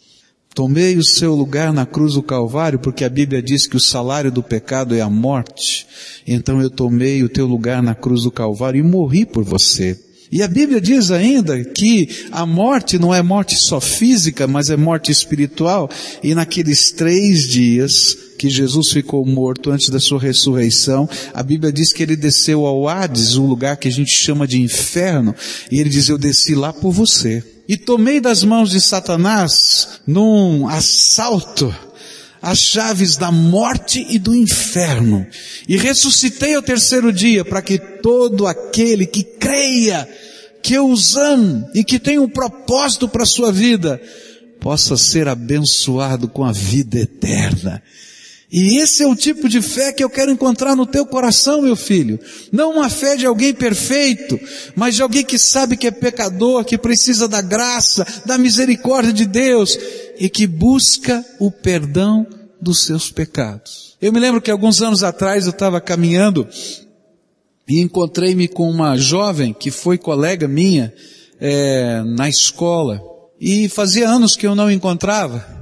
Tomei 0.54 0.96
o 0.98 1.04
seu 1.04 1.34
lugar 1.34 1.72
na 1.72 1.86
cruz 1.86 2.14
do 2.14 2.22
Calvário, 2.22 2.78
porque 2.78 3.04
a 3.04 3.08
Bíblia 3.08 3.40
diz 3.40 3.66
que 3.66 3.76
o 3.76 3.80
salário 3.80 4.30
do 4.30 4.42
pecado 4.42 4.94
é 4.94 5.00
a 5.00 5.08
morte. 5.08 5.86
Então 6.26 6.60
eu 6.60 6.68
tomei 6.68 7.22
o 7.22 7.28
teu 7.28 7.46
lugar 7.46 7.82
na 7.82 7.94
cruz 7.94 8.24
do 8.24 8.30
Calvário 8.30 8.78
e 8.78 8.82
morri 8.82 9.24
por 9.24 9.44
você. 9.44 9.98
E 10.32 10.42
a 10.42 10.48
Bíblia 10.48 10.80
diz 10.80 11.10
ainda 11.10 11.62
que 11.62 12.08
a 12.32 12.46
morte 12.46 12.98
não 12.98 13.14
é 13.14 13.22
morte 13.22 13.54
só 13.54 13.78
física, 13.82 14.46
mas 14.46 14.70
é 14.70 14.76
morte 14.78 15.12
espiritual. 15.12 15.90
E 16.22 16.34
naqueles 16.34 16.90
três 16.90 17.46
dias 17.46 18.16
que 18.38 18.48
Jesus 18.48 18.90
ficou 18.90 19.26
morto 19.26 19.70
antes 19.70 19.90
da 19.90 20.00
sua 20.00 20.18
ressurreição, 20.18 21.06
a 21.34 21.42
Bíblia 21.42 21.70
diz 21.70 21.92
que 21.92 22.02
ele 22.02 22.16
desceu 22.16 22.64
ao 22.64 22.88
Hades, 22.88 23.36
um 23.36 23.46
lugar 23.46 23.76
que 23.76 23.88
a 23.88 23.92
gente 23.92 24.10
chama 24.10 24.48
de 24.48 24.58
inferno, 24.58 25.34
e 25.70 25.78
ele 25.78 25.90
diz, 25.90 26.08
eu 26.08 26.16
desci 26.16 26.54
lá 26.54 26.72
por 26.72 26.92
você 26.92 27.44
e 27.68 27.76
tomei 27.76 28.20
das 28.20 28.42
mãos 28.42 28.70
de 28.70 28.80
Satanás, 28.80 30.00
num 30.06 30.68
assalto, 30.68 31.72
as 32.42 32.58
chaves 32.58 33.16
da 33.16 33.30
morte 33.30 34.04
e 34.11 34.18
do 34.18 34.34
inferno, 34.34 35.25
e 35.68 35.76
ressuscitei 35.76 36.56
ao 36.56 36.62
terceiro 36.62 37.12
dia 37.12 37.44
para 37.44 37.62
que 37.62 37.78
todo 37.78 38.49
aquele 38.49 39.06
que 39.06 39.22
creia 39.22 40.08
que 40.61 40.75
eu 40.75 40.90
os 40.90 41.16
amo 41.16 41.68
e 41.75 41.84
que 41.84 42.00
tem 42.00 42.18
um 42.18 42.28
propósito 42.28 43.08
para 43.08 43.22
a 43.22 43.26
sua 43.26 43.52
vida, 43.52 44.00
possa 44.61 44.96
ser 44.96 45.28
abençoado 45.28 46.28
com 46.28 46.44
a 46.44 46.52
vida 46.52 46.99
eterna. 46.99 47.82
E 48.52 48.76
esse 48.76 49.02
é 49.02 49.06
o 49.06 49.16
tipo 49.16 49.49
de 49.49 49.62
fé 49.62 49.94
que 49.94 50.04
eu 50.04 50.11
quero 50.11 50.30
encontrar 50.30 50.76
no 50.76 50.85
teu 50.85 51.06
coração, 51.06 51.62
meu 51.62 51.75
filho. 51.75 52.21
Não 52.52 52.73
uma 52.73 52.90
fé 52.90 53.16
de 53.16 53.25
alguém 53.25 53.54
perfeito, 53.54 54.38
mas 54.76 54.94
de 54.94 55.02
alguém 55.02 55.25
que 55.25 55.38
sabe 55.38 55.75
que 55.75 55.87
é 55.87 55.90
pecador, 55.90 56.62
que 56.62 56.76
precisa 56.76 57.26
da 57.26 57.40
graça, 57.40 58.06
da 58.26 58.37
misericórdia 58.37 59.11
de 59.11 59.25
Deus 59.25 59.78
e 60.18 60.28
que 60.28 60.47
busca 60.47 61.25
o 61.38 61.50
perdão 61.50 62.26
dos 62.61 62.85
seus 62.85 63.11
pecados. 63.11 63.97
Eu 63.99 64.12
me 64.12 64.21
lembro 64.21 64.42
que 64.42 64.50
alguns 64.50 64.82
anos 64.82 65.02
atrás 65.02 65.47
eu 65.47 65.52
estava 65.52 65.80
caminhando 65.80 66.47
e 67.66 67.80
encontrei-me 67.80 68.49
com 68.49 68.68
uma 68.68 68.99
jovem 68.99 69.54
que 69.54 69.71
foi 69.71 69.97
colega 69.97 70.47
minha 70.47 70.92
é, 71.40 72.02
na 72.04 72.28
escola 72.28 73.00
e 73.40 73.66
fazia 73.71 74.11
anos 74.11 74.37
que 74.37 74.47
eu 74.47 74.54
não 74.54 74.71
encontrava. 74.71 75.62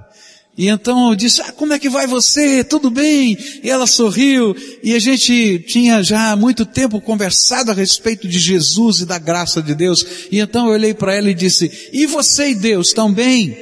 E 0.61 0.69
então 0.69 1.09
eu 1.09 1.17
disse, 1.17 1.41
ah, 1.41 1.53
como 1.53 1.73
é 1.73 1.79
que 1.79 1.89
vai 1.89 2.07
você? 2.07 2.63
Tudo 2.63 2.91
bem? 2.91 3.35
E 3.63 3.71
ela 3.71 3.87
sorriu, 3.87 4.55
e 4.83 4.95
a 4.95 4.99
gente 4.99 5.59
tinha 5.61 6.03
já 6.03 6.33
há 6.33 6.37
muito 6.37 6.67
tempo 6.67 7.01
conversado 7.01 7.71
a 7.71 7.75
respeito 7.75 8.29
de 8.29 8.39
Jesus 8.39 9.01
e 9.01 9.07
da 9.07 9.19
graça 9.19 9.63
de 9.63 9.75
Deus. 9.75 10.05
E 10.31 10.39
então 10.39 10.67
eu 10.67 10.75
olhei 10.75 10.93
para 10.93 11.15
ela 11.15 11.31
e 11.31 11.35
disse, 11.35 11.89
e 11.95 12.05
você 12.05 12.51
e 12.51 12.55
Deus 12.55 12.89
estão 12.89 13.11
bem? 13.11 13.57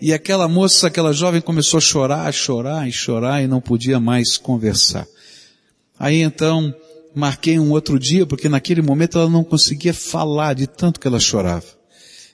E 0.00 0.10
aquela 0.10 0.48
moça, 0.48 0.86
aquela 0.86 1.12
jovem 1.12 1.42
começou 1.42 1.76
a 1.76 1.82
chorar, 1.82 2.32
chorar 2.32 2.88
e 2.88 2.92
chorar 2.92 3.42
e 3.42 3.46
não 3.46 3.60
podia 3.60 4.00
mais 4.00 4.38
conversar. 4.38 5.06
Aí 5.98 6.22
então, 6.22 6.74
marquei 7.14 7.58
um 7.58 7.72
outro 7.72 7.98
dia, 7.98 8.24
porque 8.24 8.48
naquele 8.48 8.80
momento 8.80 9.18
ela 9.18 9.28
não 9.28 9.44
conseguia 9.44 9.92
falar 9.92 10.54
de 10.54 10.66
tanto 10.66 10.98
que 10.98 11.06
ela 11.06 11.20
chorava. 11.20 11.77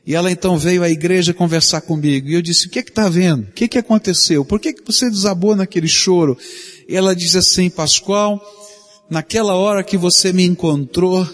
E 0.06 0.14
ela 0.14 0.30
então 0.30 0.58
veio 0.58 0.82
à 0.82 0.90
igreja 0.90 1.32
conversar 1.32 1.80
comigo. 1.80 2.28
E 2.28 2.34
eu 2.34 2.42
disse, 2.42 2.66
o 2.66 2.70
que 2.70 2.78
é 2.78 2.82
que 2.82 2.90
está 2.90 3.08
vendo? 3.08 3.44
O 3.44 3.52
que 3.52 3.64
é 3.64 3.68
que 3.68 3.78
aconteceu? 3.78 4.44
Por 4.44 4.60
que, 4.60 4.72
que 4.72 4.82
você 4.84 5.08
desabou 5.08 5.56
naquele 5.56 5.88
choro? 5.88 6.36
E 6.86 6.94
ela 6.94 7.16
diz 7.16 7.34
assim, 7.34 7.70
Pascoal, 7.70 8.40
naquela 9.08 9.54
hora 9.54 9.82
que 9.82 9.96
você 9.96 10.30
me 10.30 10.44
encontrou, 10.44 11.26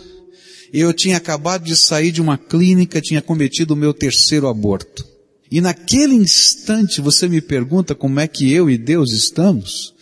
eu 0.73 0.93
tinha 0.93 1.17
acabado 1.17 1.65
de 1.65 1.77
sair 1.77 2.13
de 2.13 2.21
uma 2.21 2.39
clínica, 2.39 3.01
tinha 3.01 3.21
cometido 3.21 3.75
o 3.75 3.77
meu 3.77 3.93
terceiro 3.93 4.47
aborto. 4.47 5.05
E 5.51 5.61
naquele 5.61 6.15
instante 6.15 7.01
você 7.01 7.29
me 7.29 7.41
pergunta 7.41 7.93
como 7.93 8.21
é 8.21 8.29
que 8.29 8.53
eu 8.53 8.71
e 8.71 8.79
Deus 8.79 9.11
estamos? 9.11 9.93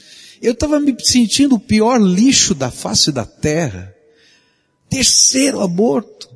Eu 0.42 0.52
estava 0.52 0.78
me 0.78 0.94
sentindo 1.02 1.54
o 1.54 1.60
pior 1.60 1.98
lixo 1.98 2.54
da 2.54 2.70
face 2.70 3.10
da 3.10 3.24
terra. 3.24 3.94
Terceiro 4.90 5.60
aborto 5.60 6.28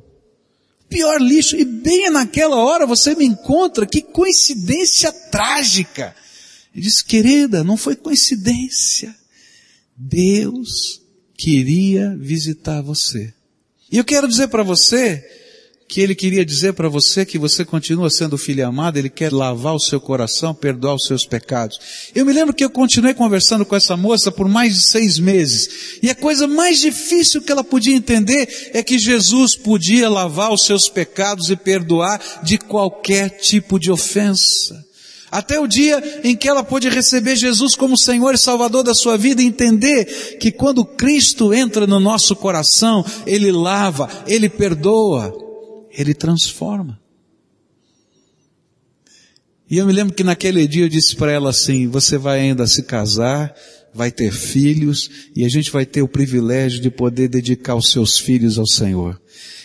pior 0.93 1.19
lixo. 1.19 1.55
E 1.55 1.65
bem 1.65 2.09
naquela 2.11 2.55
hora 2.55 2.85
você 2.85 3.15
me 3.15 3.25
encontra, 3.25 3.85
que 3.85 4.01
coincidência 4.01 5.11
trágica. 5.11 6.15
Ele 6.73 6.83
disse, 6.83 7.03
querida, 7.03 7.63
não 7.63 7.75
foi 7.75 7.95
coincidência. 7.95 9.15
Deus 9.97 11.01
queria 11.35 12.15
visitar 12.15 12.81
você. 12.81 13.33
E 13.91 13.97
eu 13.97 14.03
quero 14.03 14.27
dizer 14.27 14.47
para 14.47 14.63
você 14.63 15.23
que 15.93 16.01
ele 16.01 16.15
queria 16.15 16.43
dizer 16.43 16.73
para 16.73 16.89
você 16.89 17.23
que 17.23 17.37
você 17.37 17.63
continua 17.63 18.09
sendo 18.09 18.35
filho 18.35 18.65
amado, 18.65 18.97
ele 18.97 19.11
quer 19.11 19.31
lavar 19.31 19.75
o 19.75 19.79
seu 19.79 20.01
coração, 20.01 20.51
perdoar 20.51 20.95
os 20.95 21.05
seus 21.05 21.23
pecados. 21.23 21.79
Eu 22.15 22.25
me 22.25 22.33
lembro 22.33 22.51
que 22.51 22.63
eu 22.63 22.69
continuei 22.71 23.13
conversando 23.13 23.63
com 23.63 23.75
essa 23.75 23.95
moça 23.95 24.31
por 24.31 24.49
mais 24.49 24.73
de 24.73 24.81
seis 24.81 25.19
meses, 25.19 25.99
e 26.01 26.09
a 26.09 26.15
coisa 26.15 26.47
mais 26.47 26.81
difícil 26.81 27.43
que 27.43 27.51
ela 27.51 27.63
podia 27.63 27.95
entender 27.95 28.71
é 28.73 28.81
que 28.81 28.97
Jesus 28.97 29.55
podia 29.55 30.09
lavar 30.09 30.51
os 30.51 30.65
seus 30.65 30.89
pecados 30.89 31.51
e 31.51 31.55
perdoar 31.55 32.19
de 32.41 32.57
qualquer 32.57 33.29
tipo 33.29 33.79
de 33.79 33.91
ofensa. 33.91 34.83
Até 35.29 35.59
o 35.59 35.67
dia 35.67 36.21
em 36.23 36.35
que 36.35 36.49
ela 36.49 36.63
pôde 36.63 36.89
receber 36.89 37.35
Jesus 37.35 37.75
como 37.75 37.95
Senhor 37.95 38.33
e 38.33 38.37
Salvador 38.39 38.81
da 38.81 38.95
sua 38.95 39.15
vida 39.15 39.43
e 39.43 39.45
entender 39.45 40.37
que 40.39 40.51
quando 40.51 40.83
Cristo 40.83 41.53
entra 41.53 41.85
no 41.85 41.99
nosso 41.99 42.35
coração, 42.35 43.05
Ele 43.27 43.51
lava, 43.51 44.09
Ele 44.25 44.49
perdoa. 44.49 45.52
Ele 45.95 46.13
transforma. 46.13 46.99
E 49.69 49.77
eu 49.77 49.85
me 49.85 49.93
lembro 49.93 50.13
que 50.13 50.23
naquele 50.23 50.67
dia 50.67 50.83
eu 50.83 50.89
disse 50.89 51.15
para 51.15 51.31
ela 51.31 51.49
assim, 51.49 51.87
você 51.87 52.17
vai 52.17 52.41
ainda 52.41 52.67
se 52.67 52.83
casar, 52.83 53.55
vai 53.93 54.11
ter 54.11 54.31
filhos, 54.31 55.09
e 55.35 55.45
a 55.45 55.49
gente 55.49 55.71
vai 55.71 55.85
ter 55.85 56.01
o 56.01 56.07
privilégio 56.07 56.81
de 56.81 56.89
poder 56.89 57.27
dedicar 57.27 57.75
os 57.75 57.91
seus 57.91 58.19
filhos 58.19 58.57
ao 58.57 58.67
Senhor. 58.67 59.19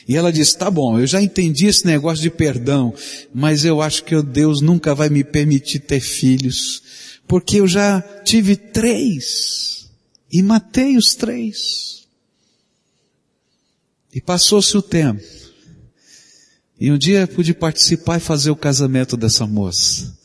E 0.06 0.16
ela 0.16 0.32
disse, 0.32 0.56
tá 0.56 0.70
bom, 0.70 0.99
eu 0.99 1.06
já 1.06 1.20
entendi 1.20 1.66
esse 1.66 1.85
negócio 1.85 2.23
de 2.23 2.30
perdão, 2.30 2.94
mas 3.35 3.64
eu 3.64 3.82
acho 3.82 4.04
que 4.04 4.20
Deus 4.23 4.62
nunca 4.62 4.94
vai 4.94 5.11
me 5.11 5.23
permitir 5.23 5.80
ter 5.80 6.00
filhos, 6.00 6.82
porque 7.26 7.61
eu 7.61 7.68
já 7.68 8.00
tive 8.25 8.56
três 8.56 9.90
e 10.32 10.42
matei 10.42 10.97
os 10.97 11.14
três. 11.14 12.06
E 14.14 14.20
passou-se 14.20 14.75
o 14.76 14.80
tempo. 14.80 15.23
E 16.80 16.90
um 16.92 16.99
dia 16.99 17.26
pude 17.26 17.52
participar 17.52 18.18
e 18.18 18.20
fazer 18.20 18.50
o 18.50 18.56
casamento 18.56 19.16
dessa 19.16 19.47
moça. 19.47 20.16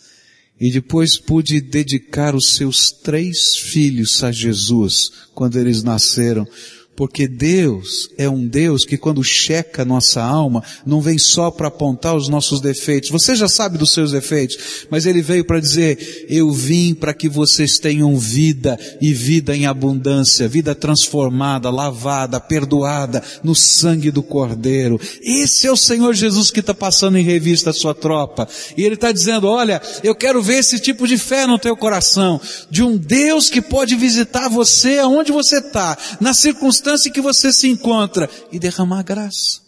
E 0.60 0.72
depois 0.72 1.18
pude 1.18 1.60
dedicar 1.60 2.36
os 2.36 2.56
seus 2.56 2.92
três 2.92 3.56
filhos 3.56 4.24
a 4.24 4.32
Jesus 4.32 5.12
quando 5.34 5.58
eles 5.58 5.82
nasceram, 5.82 6.48
porque 6.96 7.28
Deus 7.28 8.10
é 8.18 8.30
um 8.30 8.46
Deus 8.48 8.86
que 8.86 8.98
quando 8.98 9.24
checa 9.24 9.84
nossa 9.84 10.22
alma, 10.22 10.64
não 10.86 11.02
vem 11.02 11.18
só 11.18 11.50
para 11.50 11.68
apontar 11.68 12.16
os 12.16 12.30
nossos 12.30 12.62
defeitos. 12.62 13.10
Você 13.10 13.36
já 13.36 13.48
sabe 13.48 13.78
dos 13.78 13.92
seus 13.92 14.12
defeitos, 14.12 14.86
mas 14.90 15.06
Ele 15.06 15.22
veio 15.22 15.44
para 15.44 15.60
dizer, 15.60 16.26
eu 16.30 16.52
vim 16.52 16.94
para 16.94 17.14
que 17.14 17.28
vocês 17.28 17.80
tenham 17.80 18.16
vida 18.18 18.78
e 19.02 19.12
vida 19.12 19.56
em 19.56 19.66
abundância, 19.66 20.48
vida 20.48 20.76
transformada, 20.76 21.70
lavada, 21.72 22.40
perdoada 22.40 23.24
no 23.44 23.56
sangue 23.56 24.12
do 24.12 24.22
Cordeiro. 24.22 25.00
Esse 25.22 25.66
é 25.66 25.72
o 25.72 25.78
Senhor 25.78 26.14
Jesus 26.14 26.52
que 26.52 26.60
está 26.60 26.76
passando 26.76 27.18
em 27.18 27.24
revista 27.24 27.72
a 27.72 27.74
sua 27.74 27.96
tropa. 27.96 28.48
E 28.78 28.84
Ele 28.84 28.96
está 28.96 29.12
dizendo, 29.12 29.48
olha, 29.48 29.82
eu 30.04 30.14
quero 30.14 30.44
ver 30.44 30.60
esse 30.60 30.80
tipo 30.80 31.08
de 31.08 31.18
fé 31.18 31.48
no 31.48 31.58
teu 31.58 31.76
coração, 31.76 32.40
de 32.70 32.84
um 32.84 32.96
Deus 32.98 33.50
que 33.50 33.62
pode 33.62 33.96
visitar 33.96 34.48
você 34.48 35.00
aonde 35.00 35.32
você 35.32 35.58
está, 35.58 35.98
na 36.22 36.34
circunstância 36.34 36.83
circunstância 36.84 37.12
que 37.12 37.22
você 37.22 37.54
se 37.54 37.68
encontra 37.68 38.30
e 38.52 38.60
derramar 38.60 39.04
graça. 39.04 39.62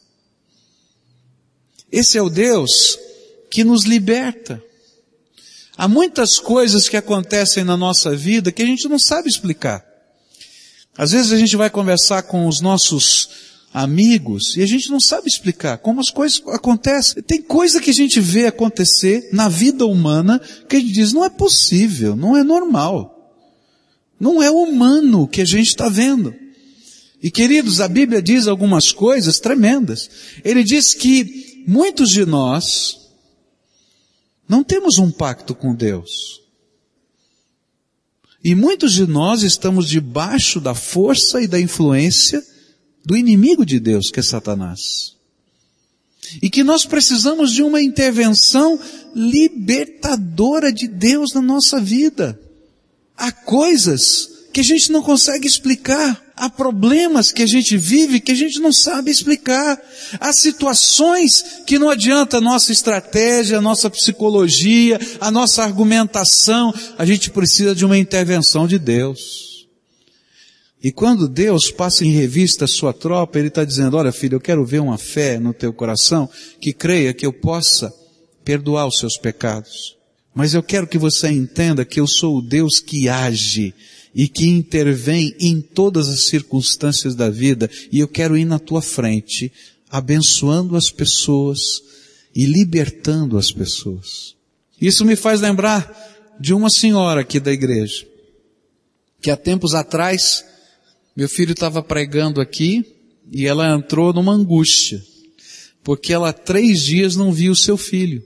Esse 1.91 2.17
é 2.17 2.22
o 2.22 2.29
Deus 2.29 3.00
que 3.50 3.63
nos 3.63 3.86
liberta. 3.86 4.62
Há 5.77 5.88
muitas 5.88 6.39
coisas 6.39 6.89
que 6.89 6.98
acontecem 6.98 7.63
na 7.63 7.77
nossa 7.77 8.15
vida 8.15 8.51
que 8.51 8.62
a 8.62 8.65
gente 8.65 8.88
não 8.88 9.00
sabe 9.00 9.29
explicar. 9.29 9.86
Às 10.98 11.12
vezes 11.12 11.31
a 11.31 11.38
gente 11.38 11.55
vai 11.55 11.69
conversar 11.69 12.24
com 12.24 12.48
os 12.48 12.62
nossos 12.62 13.29
amigos 13.74 14.55
e 14.55 14.62
a 14.62 14.65
gente 14.65 14.89
não 14.89 15.00
sabe 15.00 15.27
explicar 15.27 15.77
como 15.77 16.00
as 16.00 16.10
coisas 16.10 16.41
acontecem. 16.48 17.22
Tem 17.24 17.41
coisa 17.41 17.81
que 17.81 17.89
a 17.89 17.93
gente 17.93 18.19
vê 18.19 18.48
acontecer 18.48 19.29
na 19.34 19.50
vida 19.50 19.86
humana 19.86 20.39
que 20.67 20.77
a 20.77 20.79
gente 20.79 20.93
diz 20.93 21.13
não 21.13 21.25
é 21.25 21.29
possível, 21.29 22.15
não 22.15 22.38
é 22.38 22.43
normal. 22.43 23.13
Não 24.17 24.41
é 24.41 24.50
humano 24.50 25.24
o 25.24 25.27
que 25.27 25.41
a 25.41 25.45
gente 25.45 25.67
está 25.67 25.89
vendo. 25.89 26.44
E 27.25 27.32
queridos, 27.32 27.82
a 27.82 27.88
Bíblia 27.88 28.22
diz 28.22 28.46
algumas 28.46 28.91
coisas 28.91 29.39
tremendas. 29.39 30.08
Ele 30.44 30.63
diz 30.63 30.94
que 30.94 31.63
muitos 31.65 32.12
de 32.12 32.24
nós 32.24 33.00
não 34.48 34.63
temos 34.63 35.00
um 35.00 35.10
pacto 35.10 35.55
com 35.55 35.74
Deus. 35.74 36.39
E 38.44 38.53
muitos 38.53 38.94
de 38.94 39.08
nós 39.08 39.41
estamos 39.41 39.89
debaixo 39.89 40.60
da 40.60 40.75
força 40.75 41.41
e 41.41 41.48
da 41.48 41.60
influência 41.60 42.46
do 43.03 43.17
inimigo 43.17 43.65
de 43.65 43.79
Deus, 43.79 44.12
que 44.12 44.20
é 44.20 44.24
Satanás. 44.24 45.15
E 46.44 46.48
que 46.48 46.63
nós 46.63 46.86
precisamos 46.86 47.51
de 47.51 47.63
uma 47.63 47.82
intervenção 47.82 48.79
libertadora 49.15 50.72
de 50.72 50.88
Deus 50.88 51.34
na 51.34 51.41
nossa 51.41 51.82
vida. 51.82 52.39
Há 53.17 53.32
coisas 53.32 54.29
que 54.53 54.60
a 54.60 54.63
gente 54.63 54.91
não 54.91 55.01
consegue 55.01 55.48
explicar. 55.48 56.24
Há 56.37 56.49
problemas 56.49 57.31
que 57.31 57.43
a 57.43 57.45
gente 57.45 57.77
vive 57.77 58.19
que 58.19 58.33
a 58.33 58.35
gente 58.35 58.59
não 58.59 58.73
sabe 58.73 59.09
explicar. 59.09 59.81
Há 60.19 60.33
situações 60.33 61.61
que 61.65 61.79
não 61.79 61.89
adianta 61.89 62.37
a 62.37 62.41
nossa 62.41 62.73
estratégia, 62.73 63.57
a 63.57 63.61
nossa 63.61 63.89
psicologia, 63.89 64.99
a 65.21 65.31
nossa 65.31 65.63
argumentação. 65.63 66.73
A 66.97 67.05
gente 67.05 67.29
precisa 67.29 67.73
de 67.73 67.85
uma 67.85 67.97
intervenção 67.97 68.67
de 68.67 68.77
Deus. 68.77 69.45
E 70.83 70.91
quando 70.91 71.29
Deus 71.29 71.71
passa 71.71 72.05
em 72.05 72.11
revista 72.11 72.65
a 72.65 72.67
sua 72.67 72.93
tropa, 72.93 73.39
Ele 73.39 73.47
está 73.47 73.63
dizendo, 73.63 73.95
olha 73.95 74.11
filho, 74.11 74.35
eu 74.35 74.41
quero 74.41 74.65
ver 74.65 74.81
uma 74.81 74.97
fé 74.97 75.39
no 75.39 75.53
teu 75.53 75.71
coração 75.71 76.29
que 76.59 76.73
creia 76.73 77.13
que 77.13 77.25
eu 77.25 77.31
possa 77.31 77.93
perdoar 78.43 78.85
os 78.85 78.99
seus 78.99 79.17
pecados. 79.17 79.95
Mas 80.35 80.53
eu 80.53 80.61
quero 80.61 80.85
que 80.85 80.97
você 80.97 81.29
entenda 81.29 81.85
que 81.85 81.99
eu 81.99 82.05
sou 82.05 82.37
o 82.37 82.41
Deus 82.41 82.79
que 82.79 83.07
age 83.07 83.74
e 84.15 84.29
que 84.29 84.47
intervém 84.47 85.35
em 85.37 85.59
todas 85.59 86.07
as 86.07 86.27
circunstâncias 86.27 87.15
da 87.15 87.29
vida, 87.29 87.69
e 87.91 87.99
eu 87.99 88.07
quero 88.07 88.37
ir 88.37 88.45
na 88.45 88.57
tua 88.57 88.81
frente, 88.81 89.51
abençoando 89.89 90.77
as 90.77 90.89
pessoas 90.89 91.83
e 92.33 92.45
libertando 92.45 93.37
as 93.37 93.51
pessoas. 93.51 94.33
Isso 94.79 95.03
me 95.03 95.17
faz 95.17 95.41
lembrar 95.41 95.93
de 96.39 96.53
uma 96.53 96.69
senhora 96.69 97.21
aqui 97.21 97.41
da 97.41 97.51
igreja, 97.51 98.07
que 99.21 99.29
há 99.29 99.35
tempos 99.35 99.75
atrás, 99.75 100.45
meu 101.13 101.27
filho 101.27 101.51
estava 101.51 101.83
pregando 101.83 102.39
aqui, 102.39 102.85
e 103.29 103.45
ela 103.45 103.75
entrou 103.75 104.13
numa 104.13 104.31
angústia, 104.31 105.03
porque 105.83 106.13
ela 106.13 106.29
há 106.29 106.33
três 106.33 106.81
dias 106.83 107.17
não 107.17 107.33
viu 107.33 107.51
o 107.51 107.55
seu 107.55 107.75
filho. 107.75 108.23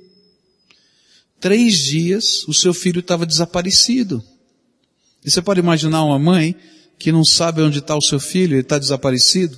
Três 1.39 1.79
dias 1.85 2.47
o 2.47 2.53
seu 2.53 2.73
filho 2.73 2.99
estava 2.99 3.25
desaparecido. 3.25 4.23
E 5.23 5.29
você 5.29 5.41
pode 5.41 5.59
imaginar 5.59 6.03
uma 6.03 6.19
mãe 6.19 6.55
que 6.97 7.11
não 7.11 7.23
sabe 7.23 7.61
onde 7.61 7.79
está 7.79 7.95
o 7.95 8.01
seu 8.01 8.19
filho, 8.19 8.53
ele 8.53 8.61
está 8.61 8.77
desaparecido, 8.77 9.57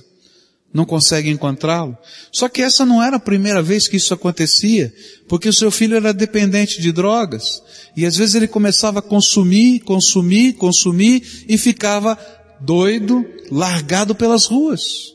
não 0.72 0.84
consegue 0.84 1.28
encontrá-lo. 1.28 1.96
Só 2.30 2.48
que 2.48 2.62
essa 2.62 2.86
não 2.86 3.02
era 3.02 3.16
a 3.16 3.20
primeira 3.20 3.60
vez 3.60 3.88
que 3.88 3.96
isso 3.96 4.14
acontecia, 4.14 4.92
porque 5.28 5.48
o 5.48 5.52
seu 5.52 5.70
filho 5.70 5.96
era 5.96 6.14
dependente 6.14 6.80
de 6.80 6.92
drogas, 6.92 7.62
e 7.96 8.06
às 8.06 8.16
vezes 8.16 8.34
ele 8.34 8.48
começava 8.48 9.00
a 9.00 9.02
consumir, 9.02 9.80
consumir, 9.80 10.54
consumir, 10.54 11.44
e 11.48 11.58
ficava 11.58 12.18
doido, 12.60 13.26
largado 13.50 14.14
pelas 14.14 14.46
ruas. 14.46 15.14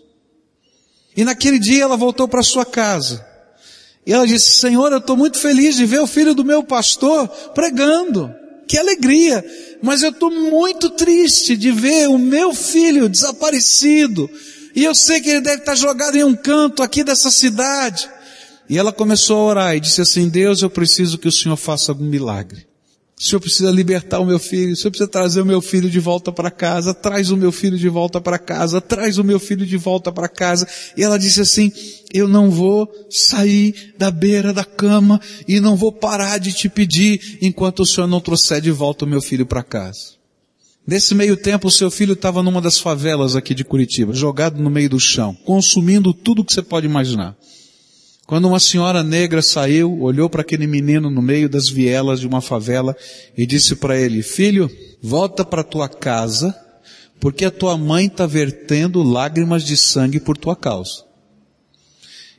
E 1.15 1.23
naquele 1.23 1.57
dia 1.57 1.83
ela 1.83 1.97
voltou 1.97 2.27
para 2.27 2.43
sua 2.43 2.65
casa. 2.65 3.25
E 4.05 4.13
ela 4.13 4.27
disse, 4.27 4.59
Senhor, 4.59 4.91
eu 4.91 4.99
estou 4.99 5.17
muito 5.17 5.37
feliz 5.37 5.75
de 5.75 5.85
ver 5.85 5.99
o 5.99 6.07
filho 6.07 6.35
do 6.35 6.45
meu 6.45 6.63
pastor 6.63 7.27
pregando. 7.53 8.33
Que 8.67 8.77
alegria! 8.77 9.43
Mas 9.81 10.03
eu 10.03 10.09
estou 10.09 10.29
muito 10.29 10.89
triste 10.89 11.55
de 11.55 11.71
ver 11.71 12.09
o 12.09 12.17
meu 12.17 12.53
filho 12.53 13.07
desaparecido. 13.07 14.29
E 14.75 14.83
eu 14.83 14.93
sei 14.93 15.21
que 15.21 15.29
ele 15.29 15.41
deve 15.41 15.61
estar 15.61 15.75
jogado 15.75 16.15
em 16.17 16.23
um 16.23 16.35
canto 16.35 16.83
aqui 16.83 17.03
dessa 17.03 17.31
cidade. 17.31 18.09
E 18.69 18.77
ela 18.77 18.91
começou 18.91 19.37
a 19.37 19.45
orar 19.45 19.75
e 19.75 19.79
disse 19.79 20.01
assim, 20.01 20.27
Deus, 20.27 20.61
eu 20.61 20.69
preciso 20.69 21.17
que 21.17 21.27
o 21.27 21.31
Senhor 21.31 21.55
faça 21.55 21.91
algum 21.91 22.05
milagre. 22.05 22.67
O 23.19 23.23
Senhor 23.23 23.39
precisa 23.39 23.71
libertar 23.71 24.19
o 24.19 24.25
meu 24.25 24.37
filho, 24.37 24.73
o 24.73 24.75
Senhor 24.75 24.91
precisa 24.91 25.09
trazer 25.09 25.41
o 25.41 25.45
meu 25.45 25.59
filho 25.59 25.89
de 25.89 25.99
volta 25.99 26.31
para 26.31 26.51
casa, 26.51 26.93
traz 26.93 27.31
o 27.31 27.35
meu 27.35 27.51
filho 27.51 27.75
de 27.75 27.89
volta 27.89 28.21
para 28.21 28.37
casa, 28.37 28.79
traz 28.79 29.17
o 29.17 29.23
meu 29.23 29.39
filho 29.39 29.65
de 29.65 29.75
volta 29.75 30.11
para 30.11 30.29
casa. 30.29 30.67
E 30.95 31.03
ela 31.03 31.17
disse 31.17 31.41
assim, 31.41 31.71
eu 32.13 32.27
não 32.27 32.51
vou 32.51 32.87
sair 33.09 33.95
da 33.97 34.11
beira 34.11 34.53
da 34.53 34.63
cama 34.63 35.19
e 35.47 35.59
não 35.59 35.75
vou 35.75 35.91
parar 35.91 36.37
de 36.37 36.53
te 36.53 36.69
pedir 36.69 37.39
enquanto 37.41 37.79
o 37.79 37.85
Senhor 37.87 38.05
não 38.05 38.21
trouxer 38.21 38.61
de 38.61 38.69
volta 38.69 39.03
o 39.03 39.07
meu 39.07 39.19
filho 39.19 39.47
para 39.47 39.63
casa. 39.63 40.17
Nesse 40.85 41.15
meio 41.15 41.35
tempo, 41.35 41.69
o 41.69 41.71
seu 41.71 41.89
filho 41.89 42.13
estava 42.13 42.43
numa 42.43 42.61
das 42.61 42.77
favelas 42.77 43.35
aqui 43.35 43.55
de 43.55 43.65
Curitiba, 43.65 44.13
jogado 44.13 44.61
no 44.61 44.69
meio 44.69 44.91
do 44.91 44.99
chão, 44.99 45.35
consumindo 45.43 46.13
tudo 46.13 46.45
que 46.45 46.53
você 46.53 46.61
pode 46.61 46.85
imaginar. 46.85 47.35
Quando 48.27 48.49
uma 48.49 48.59
senhora 48.59 49.03
negra 49.03 49.41
saiu, 49.41 50.01
olhou 50.01 50.29
para 50.29 50.41
aquele 50.41 50.67
menino 50.67 51.09
no 51.09 51.21
meio 51.21 51.47
das 51.47 51.69
vielas 51.69 52.19
de 52.19 52.27
uma 52.27 52.41
favela 52.41 52.93
e 53.37 53.45
disse 53.45 53.77
para 53.77 53.97
ele, 53.97 54.21
filho, 54.21 54.69
volta 55.01 55.45
para 55.45 55.63
tua 55.63 55.87
casa, 55.87 56.53
porque 57.21 57.45
a 57.45 57.51
tua 57.51 57.77
mãe 57.77 58.07
está 58.07 58.25
vertendo 58.25 59.01
lágrimas 59.01 59.63
de 59.63 59.77
sangue 59.77 60.19
por 60.19 60.37
tua 60.37 60.57
causa. 60.57 61.06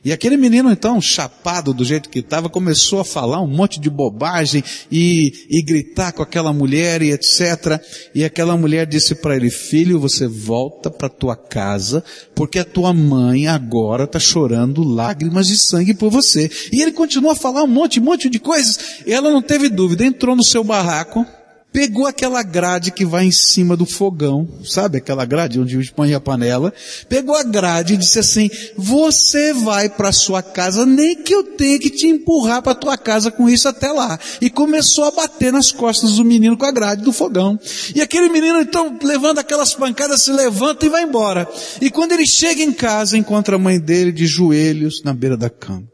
E 0.03 0.13
aquele 0.13 0.37
menino 0.37 0.71
então, 0.71 1.01
chapado 1.01 1.73
do 1.73 1.83
jeito 1.83 2.09
que 2.09 2.19
estava, 2.19 2.49
começou 2.49 3.01
a 3.01 3.05
falar 3.05 3.41
um 3.41 3.47
monte 3.47 3.81
de 3.81 3.89
bobagem 3.89 4.63
e, 4.89 5.45
e 5.49 5.61
gritar 5.61 6.13
com 6.13 6.23
aquela 6.23 6.53
mulher 6.53 7.01
e 7.01 7.11
etc. 7.11 7.81
E 8.15 8.23
aquela 8.23 8.55
mulher 8.55 8.87
disse 8.87 9.15
para 9.15 9.35
ele, 9.35 9.49
filho, 9.49 9.99
você 9.99 10.25
volta 10.25 10.89
para 10.89 11.09
tua 11.09 11.35
casa, 11.35 12.01
porque 12.33 12.59
a 12.59 12.63
tua 12.63 12.93
mãe 12.93 13.47
agora 13.47 14.05
está 14.05 14.19
chorando 14.19 14.83
lágrimas 14.83 15.47
de 15.47 15.57
sangue 15.57 15.93
por 15.93 16.09
você. 16.09 16.49
E 16.71 16.81
ele 16.81 16.93
continuou 16.93 17.33
a 17.33 17.35
falar 17.35 17.63
um 17.63 17.67
monte, 17.67 17.99
um 17.99 18.03
monte 18.03 18.29
de 18.29 18.39
coisas. 18.39 18.79
E 19.05 19.11
ela 19.11 19.29
não 19.29 19.41
teve 19.41 19.67
dúvida, 19.67 20.05
entrou 20.05 20.33
no 20.33 20.43
seu 20.43 20.63
barraco, 20.63 21.25
pegou 21.71 22.07
aquela 22.07 22.41
grade 22.41 22.91
que 22.91 23.05
vai 23.05 23.25
em 23.25 23.31
cima 23.31 23.75
do 23.75 23.85
fogão, 23.85 24.47
sabe 24.63 24.97
aquela 24.97 25.25
grade 25.25 25.59
onde 25.59 25.91
põe 25.91 26.13
a 26.13 26.19
panela, 26.19 26.73
pegou 27.07 27.35
a 27.35 27.43
grade 27.43 27.93
e 27.93 27.97
disse 27.97 28.19
assim, 28.19 28.49
você 28.75 29.53
vai 29.53 29.89
para 29.89 30.11
sua 30.11 30.41
casa, 30.41 30.85
nem 30.85 31.15
que 31.15 31.33
eu 31.33 31.43
tenha 31.43 31.79
que 31.79 31.89
te 31.89 32.07
empurrar 32.07 32.61
para 32.61 32.75
tua 32.75 32.97
casa 32.97 33.31
com 33.31 33.49
isso 33.49 33.67
até 33.67 33.91
lá. 33.91 34.19
E 34.41 34.49
começou 34.49 35.05
a 35.05 35.11
bater 35.11 35.51
nas 35.53 35.71
costas 35.71 36.15
do 36.15 36.25
menino 36.25 36.57
com 36.57 36.65
a 36.65 36.71
grade 36.71 37.03
do 37.03 37.13
fogão. 37.13 37.59
E 37.93 38.01
aquele 38.01 38.29
menino 38.29 38.59
então, 38.61 38.97
levando 39.01 39.39
aquelas 39.39 39.73
pancadas, 39.73 40.23
se 40.23 40.31
levanta 40.31 40.85
e 40.85 40.89
vai 40.89 41.03
embora. 41.03 41.47
E 41.81 41.89
quando 41.89 42.13
ele 42.13 42.25
chega 42.25 42.61
em 42.61 42.71
casa, 42.71 43.17
encontra 43.17 43.55
a 43.55 43.59
mãe 43.59 43.79
dele 43.79 44.11
de 44.11 44.25
joelhos 44.25 45.03
na 45.03 45.13
beira 45.13 45.37
da 45.37 45.49
cama 45.49 45.87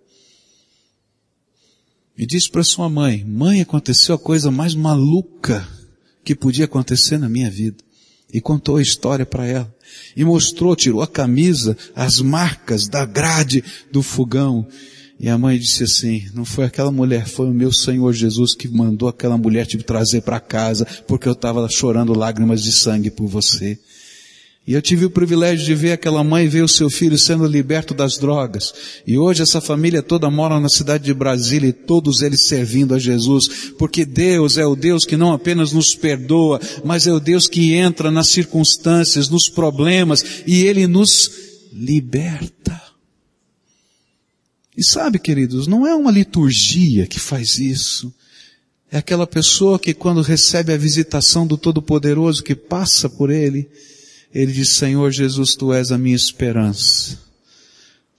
e 2.18 2.26
disse 2.26 2.50
para 2.50 2.64
sua 2.64 2.90
mãe, 2.90 3.24
mãe, 3.26 3.62
aconteceu 3.62 4.16
a 4.16 4.20
coisa 4.20 4.50
mais 4.50 4.74
maluca 4.74 5.68
que 6.24 6.34
podia 6.34 6.66
acontecer 6.66 7.18
na 7.18 7.28
minha 7.28 7.50
vida. 7.50 7.78
E 8.34 8.42
contou 8.42 8.78
a 8.78 8.82
história 8.82 9.26
para 9.26 9.46
ela. 9.46 9.74
E 10.16 10.26
mostrou, 10.26 10.76
tirou 10.76 11.02
a 11.02 11.08
camisa, 11.08 11.78
as 11.96 12.20
marcas 12.20 12.88
da 12.88 13.06
grade 13.06 13.64
do 13.92 14.02
fogão. 14.02 14.68
E 15.20 15.30
a 15.30 15.38
mãe 15.38 15.58
disse 15.58 15.84
assim, 15.84 16.28
não 16.34 16.44
foi 16.44 16.66
aquela 16.66 16.92
mulher, 16.92 17.28
foi 17.28 17.48
o 17.48 17.54
meu 17.54 17.72
Senhor 17.72 18.12
Jesus 18.12 18.54
que 18.54 18.68
mandou 18.68 19.08
aquela 19.08 19.38
mulher 19.38 19.66
te 19.66 19.78
trazer 19.78 20.22
para 20.22 20.40
casa, 20.40 20.86
porque 21.08 21.28
eu 21.28 21.34
estava 21.34 21.68
chorando 21.70 22.18
lágrimas 22.18 22.62
de 22.64 22.72
sangue 22.72 23.12
por 23.12 23.28
você. 23.28 23.80
E 24.68 24.74
eu 24.74 24.82
tive 24.82 25.06
o 25.06 25.12
privilégio 25.12 25.64
de 25.64 25.76
ver 25.76 25.92
aquela 25.92 26.24
mãe 26.24 26.48
ver 26.48 26.64
o 26.64 26.68
seu 26.68 26.90
filho 26.90 27.20
sendo 27.20 27.46
liberto 27.46 27.94
das 27.94 28.18
drogas. 28.18 28.74
E 29.06 29.16
hoje 29.16 29.44
essa 29.44 29.62
família 29.62 30.02
toda 30.02 30.30
mora 30.32 30.60
na 30.60 30.70
cidade 30.70 31.04
de 31.04 31.14
Brasília 31.14 31.70
e 31.70 31.74
todos 31.74 32.24
eles 32.24 32.48
servindo 32.48 32.96
a 32.96 33.00
Jesus. 33.00 33.74
Porque 33.78 34.04
Deus 34.04 34.58
é 34.58 34.66
o 34.66 34.76
Deus 34.76 35.06
que 35.06 35.16
não 35.16 35.34
apenas 35.34 35.72
nos 35.72 35.94
perdoa, 35.94 36.60
mas 36.84 37.06
é 37.06 37.14
o 37.14 37.20
Deus 37.20 37.48
que 37.48 37.74
entra 37.74 38.10
nas 38.10 38.30
circunstâncias, 38.30 39.30
nos 39.30 39.48
problemas 39.50 40.26
e 40.48 40.64
Ele 40.64 40.88
nos 40.88 41.30
liberta. 41.72 42.82
E 44.76 44.84
sabe, 44.84 45.20
queridos, 45.20 45.68
não 45.68 45.86
é 45.86 45.94
uma 45.94 46.12
liturgia 46.12 47.06
que 47.06 47.20
faz 47.20 47.60
isso. 47.60 48.12
É 48.92 48.98
aquela 48.98 49.28
pessoa 49.28 49.78
que 49.78 49.94
quando 49.94 50.22
recebe 50.22 50.74
a 50.74 50.78
visitação 50.78 51.46
do 51.46 51.56
Todo-Poderoso 51.56 52.44
que 52.44 52.56
passa 52.56 53.08
por 53.08 53.30
ele, 53.30 53.70
ele 54.36 54.52
diz, 54.52 54.72
Senhor 54.72 55.12
Jesus, 55.12 55.56
Tu 55.56 55.74
és 55.74 55.94
a 55.94 55.98
minha 55.98 56.16
esperança, 56.16 57.18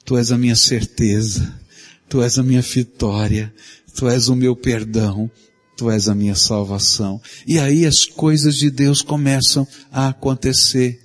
Tu 0.02 0.16
és 0.16 0.33
a 0.33 0.38
minha 0.38 0.57
certeza, 0.57 1.55
Tu 2.09 2.22
és 2.22 2.38
a 2.38 2.42
minha 2.42 2.62
vitória, 2.62 3.52
Tu 3.94 4.09
és 4.09 4.29
o 4.29 4.35
meu 4.35 4.57
perdão, 4.57 5.31
Tu 5.76 5.90
és 5.90 6.09
a 6.09 6.14
minha 6.14 6.35
salvação. 6.35 7.20
E 7.46 7.59
aí 7.59 7.85
as 7.85 8.07
coisas 8.07 8.57
de 8.57 8.70
Deus 8.70 9.02
começam 9.02 9.68
a 9.92 10.09
acontecer. 10.09 10.98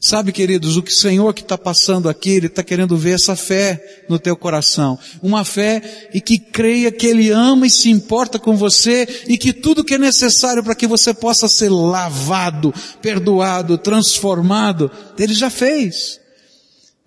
Sabe, 0.00 0.30
queridos, 0.30 0.76
o 0.76 0.82
que 0.82 0.92
o 0.92 0.94
Senhor 0.94 1.34
que 1.34 1.42
está 1.42 1.58
passando 1.58 2.08
aqui, 2.08 2.30
Ele 2.30 2.46
está 2.46 2.62
querendo 2.62 2.96
ver 2.96 3.16
essa 3.16 3.34
fé 3.34 4.04
no 4.08 4.16
teu 4.16 4.36
coração. 4.36 4.96
Uma 5.20 5.44
fé 5.44 6.08
e 6.14 6.20
que 6.20 6.38
creia 6.38 6.92
que 6.92 7.06
Ele 7.06 7.30
ama 7.30 7.66
e 7.66 7.70
se 7.70 7.90
importa 7.90 8.38
com 8.38 8.56
você 8.56 9.24
e 9.26 9.36
que 9.36 9.52
tudo 9.52 9.84
que 9.84 9.94
é 9.94 9.98
necessário 9.98 10.62
para 10.62 10.76
que 10.76 10.86
você 10.86 11.12
possa 11.12 11.48
ser 11.48 11.68
lavado, 11.68 12.72
perdoado, 13.02 13.76
transformado, 13.76 14.88
Ele 15.18 15.34
já 15.34 15.50
fez. 15.50 16.20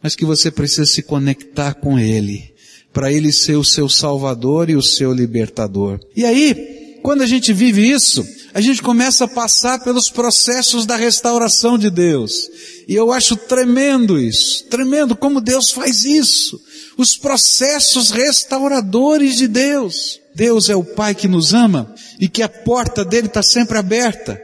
Mas 0.04 0.14
que 0.14 0.26
você 0.26 0.52
precisa 0.52 0.86
se 0.86 1.02
conectar 1.02 1.76
com 1.76 1.98
Ele, 1.98 2.54
para 2.92 3.12
Ele 3.12 3.32
ser 3.32 3.56
o 3.56 3.64
seu 3.64 3.88
Salvador 3.88 4.70
e 4.70 4.76
o 4.76 4.82
seu 4.82 5.14
libertador. 5.14 5.98
E 6.14 6.26
aí, 6.26 6.98
quando 7.02 7.22
a 7.22 7.28
gente 7.28 7.54
vive 7.54 7.90
isso, 7.90 8.26
a 8.54 8.60
gente 8.60 8.82
começa 8.82 9.26
a 9.26 9.28
passar 9.28 9.80
pelos 9.84 10.10
processos 10.10 10.86
da 10.86 10.96
restauração 10.96 11.78
de 11.78 11.90
Deus. 11.90 12.50
E 12.88 12.94
eu 12.94 13.12
acho 13.12 13.36
tremendo 13.36 14.20
isso, 14.20 14.66
tremendo 14.66 15.16
como 15.16 15.40
Deus 15.40 15.72
faz 15.72 16.04
isso. 16.04 16.60
Os 16.98 17.16
processos 17.16 18.12
restauradores 18.12 19.38
de 19.38 19.48
Deus. 19.48 20.20
Deus 20.36 20.70
é 20.70 20.76
o 20.76 20.84
Pai 20.84 21.16
que 21.16 21.28
nos 21.28 21.54
ama 21.54 21.94
e 22.20 22.28
que 22.28 22.42
a 22.42 22.50
porta 22.50 23.06
dele 23.06 23.28
está 23.28 23.42
sempre 23.42 23.78
aberta. 23.78 24.42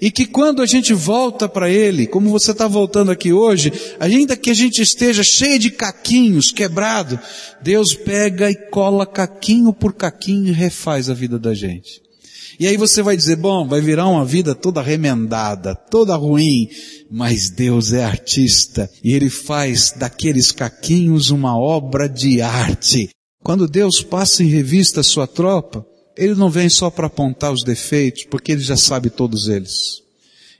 E 0.00 0.10
que 0.10 0.26
quando 0.26 0.60
a 0.60 0.66
gente 0.66 0.92
volta 0.92 1.48
para 1.48 1.70
Ele, 1.70 2.06
como 2.06 2.28
você 2.28 2.50
está 2.50 2.68
voltando 2.68 3.10
aqui 3.10 3.32
hoje, 3.32 3.72
ainda 3.98 4.36
que 4.36 4.50
a 4.50 4.54
gente 4.54 4.82
esteja 4.82 5.22
cheio 5.22 5.58
de 5.58 5.70
caquinhos, 5.70 6.52
quebrado, 6.52 7.18
Deus 7.62 7.94
pega 7.94 8.50
e 8.50 8.54
cola 8.54 9.06
caquinho 9.06 9.72
por 9.72 9.94
caquinho 9.94 10.48
e 10.48 10.52
refaz 10.52 11.08
a 11.08 11.14
vida 11.14 11.38
da 11.38 11.54
gente. 11.54 12.05
E 12.58 12.66
aí 12.66 12.76
você 12.76 13.02
vai 13.02 13.16
dizer, 13.16 13.36
bom, 13.36 13.66
vai 13.66 13.80
virar 13.80 14.08
uma 14.08 14.24
vida 14.24 14.54
toda 14.54 14.82
remendada, 14.82 15.74
toda 15.74 16.16
ruim, 16.16 16.68
mas 17.10 17.50
Deus 17.50 17.92
é 17.92 18.04
artista 18.04 18.90
e 19.02 19.12
Ele 19.12 19.28
faz 19.28 19.92
daqueles 19.92 20.52
caquinhos 20.52 21.30
uma 21.30 21.58
obra 21.58 22.08
de 22.08 22.40
arte. 22.40 23.10
Quando 23.42 23.68
Deus 23.68 24.02
passa 24.02 24.42
em 24.42 24.48
revista 24.48 25.00
a 25.00 25.04
sua 25.04 25.26
tropa, 25.26 25.86
Ele 26.16 26.34
não 26.34 26.50
vem 26.50 26.68
só 26.68 26.90
para 26.90 27.06
apontar 27.06 27.52
os 27.52 27.62
defeitos, 27.62 28.24
porque 28.24 28.52
Ele 28.52 28.62
já 28.62 28.76
sabe 28.76 29.10
todos 29.10 29.48
eles. 29.48 30.02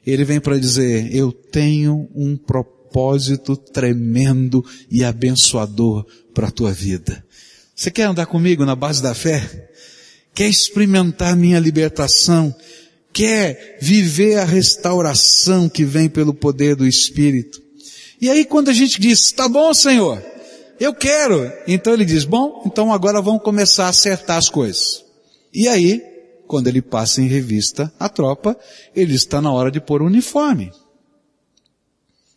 Ele 0.06 0.24
vem 0.24 0.38
para 0.38 0.58
dizer, 0.58 1.12
eu 1.12 1.32
tenho 1.32 2.08
um 2.14 2.36
propósito 2.36 3.56
tremendo 3.56 4.64
e 4.88 5.02
abençoador 5.02 6.06
para 6.32 6.46
a 6.46 6.52
tua 6.52 6.72
vida. 6.72 7.24
Você 7.74 7.90
quer 7.90 8.04
andar 8.04 8.26
comigo 8.26 8.64
na 8.64 8.76
base 8.76 9.02
da 9.02 9.14
fé? 9.14 9.68
Quer 10.36 10.48
experimentar 10.48 11.34
minha 11.34 11.58
libertação, 11.58 12.54
quer 13.10 13.78
viver 13.80 14.38
a 14.38 14.44
restauração 14.44 15.66
que 15.66 15.82
vem 15.82 16.10
pelo 16.10 16.34
poder 16.34 16.76
do 16.76 16.86
Espírito. 16.86 17.62
E 18.20 18.28
aí 18.28 18.44
quando 18.44 18.68
a 18.68 18.74
gente 18.74 19.00
diz, 19.00 19.32
tá 19.32 19.48
bom 19.48 19.72
Senhor, 19.72 20.22
eu 20.78 20.92
quero, 20.92 21.50
então 21.66 21.94
ele 21.94 22.04
diz, 22.04 22.24
bom, 22.24 22.62
então 22.66 22.92
agora 22.92 23.22
vamos 23.22 23.42
começar 23.42 23.86
a 23.86 23.88
acertar 23.88 24.36
as 24.36 24.50
coisas. 24.50 25.02
E 25.54 25.66
aí, 25.68 26.02
quando 26.46 26.68
ele 26.68 26.82
passa 26.82 27.22
em 27.22 27.26
revista 27.26 27.90
a 27.98 28.10
tropa, 28.10 28.54
ele 28.94 29.14
está 29.14 29.40
na 29.40 29.50
hora 29.50 29.70
de 29.70 29.80
pôr 29.80 30.02
o 30.02 30.06
uniforme. 30.06 30.70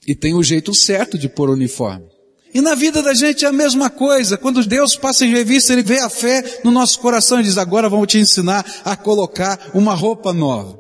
E 0.07 0.15
tem 0.15 0.33
o 0.33 0.41
jeito 0.41 0.73
certo 0.73 1.17
de 1.17 1.27
pôr 1.27 1.49
o 1.49 1.53
uniforme. 1.53 2.05
E 2.53 2.61
na 2.61 2.73
vida 2.73 3.01
da 3.01 3.13
gente 3.13 3.45
é 3.45 3.47
a 3.47 3.53
mesma 3.53 3.89
coisa. 3.89 4.37
Quando 4.37 4.65
Deus 4.65 4.95
passa 4.95 5.25
em 5.25 5.31
revista, 5.31 5.73
Ele 5.73 5.83
vê 5.83 5.99
a 5.99 6.09
fé 6.09 6.61
no 6.63 6.71
nosso 6.71 6.99
coração 6.99 7.39
e 7.39 7.43
diz, 7.43 7.57
agora 7.57 7.89
vamos 7.89 8.07
te 8.07 8.17
ensinar 8.17 8.65
a 8.83 8.95
colocar 8.95 9.69
uma 9.73 9.93
roupa 9.93 10.33
nova. 10.33 10.79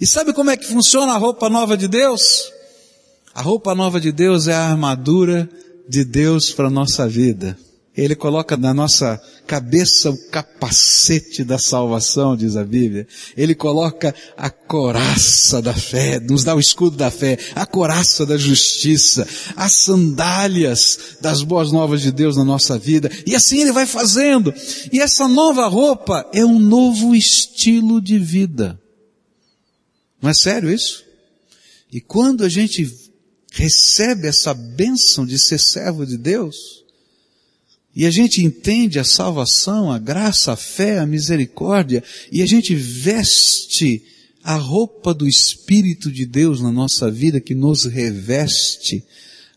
E 0.00 0.06
sabe 0.06 0.32
como 0.32 0.50
é 0.50 0.56
que 0.56 0.66
funciona 0.66 1.12
a 1.12 1.16
roupa 1.16 1.48
nova 1.48 1.76
de 1.76 1.88
Deus? 1.88 2.52
A 3.34 3.42
roupa 3.42 3.74
nova 3.74 4.00
de 4.00 4.12
Deus 4.12 4.46
é 4.46 4.54
a 4.54 4.70
armadura 4.70 5.48
de 5.88 6.04
Deus 6.04 6.52
para 6.52 6.68
a 6.68 6.70
nossa 6.70 7.08
vida. 7.08 7.58
Ele 7.98 8.14
coloca 8.14 8.56
na 8.56 8.72
nossa 8.72 9.20
cabeça 9.44 10.08
o 10.08 10.16
capacete 10.30 11.42
da 11.42 11.58
salvação, 11.58 12.36
diz 12.36 12.56
a 12.56 12.62
Bíblia. 12.62 13.08
Ele 13.36 13.56
coloca 13.56 14.14
a 14.36 14.48
coraça 14.48 15.60
da 15.60 15.74
fé, 15.74 16.20
nos 16.20 16.44
dá 16.44 16.54
o 16.54 16.60
escudo 16.60 16.96
da 16.96 17.10
fé, 17.10 17.36
a 17.56 17.66
coraça 17.66 18.24
da 18.24 18.38
justiça, 18.38 19.26
as 19.56 19.72
sandálias 19.72 21.16
das 21.20 21.42
boas 21.42 21.72
novas 21.72 22.00
de 22.00 22.12
Deus 22.12 22.36
na 22.36 22.44
nossa 22.44 22.78
vida. 22.78 23.10
E 23.26 23.34
assim 23.34 23.62
ele 23.62 23.72
vai 23.72 23.84
fazendo. 23.84 24.54
E 24.92 25.00
essa 25.00 25.26
nova 25.26 25.66
roupa 25.66 26.24
é 26.32 26.44
um 26.44 26.60
novo 26.60 27.16
estilo 27.16 28.00
de 28.00 28.16
vida. 28.16 28.80
Não 30.22 30.30
é 30.30 30.34
sério 30.34 30.70
isso? 30.70 31.04
E 31.90 32.00
quando 32.00 32.44
a 32.44 32.48
gente 32.48 32.88
recebe 33.50 34.28
essa 34.28 34.54
bênção 34.54 35.26
de 35.26 35.36
ser 35.36 35.58
servo 35.58 36.06
de 36.06 36.16
Deus, 36.16 36.78
e 37.98 38.06
a 38.06 38.12
gente 38.12 38.44
entende 38.44 39.00
a 39.00 39.02
salvação, 39.02 39.90
a 39.90 39.98
graça, 39.98 40.52
a 40.52 40.56
fé, 40.56 41.00
a 41.00 41.06
misericórdia, 41.06 42.00
e 42.30 42.42
a 42.42 42.46
gente 42.46 42.72
veste 42.72 44.04
a 44.40 44.54
roupa 44.54 45.12
do 45.12 45.26
Espírito 45.26 46.08
de 46.08 46.24
Deus 46.24 46.60
na 46.60 46.70
nossa 46.70 47.10
vida 47.10 47.40
que 47.40 47.56
nos 47.56 47.86
reveste, 47.86 49.02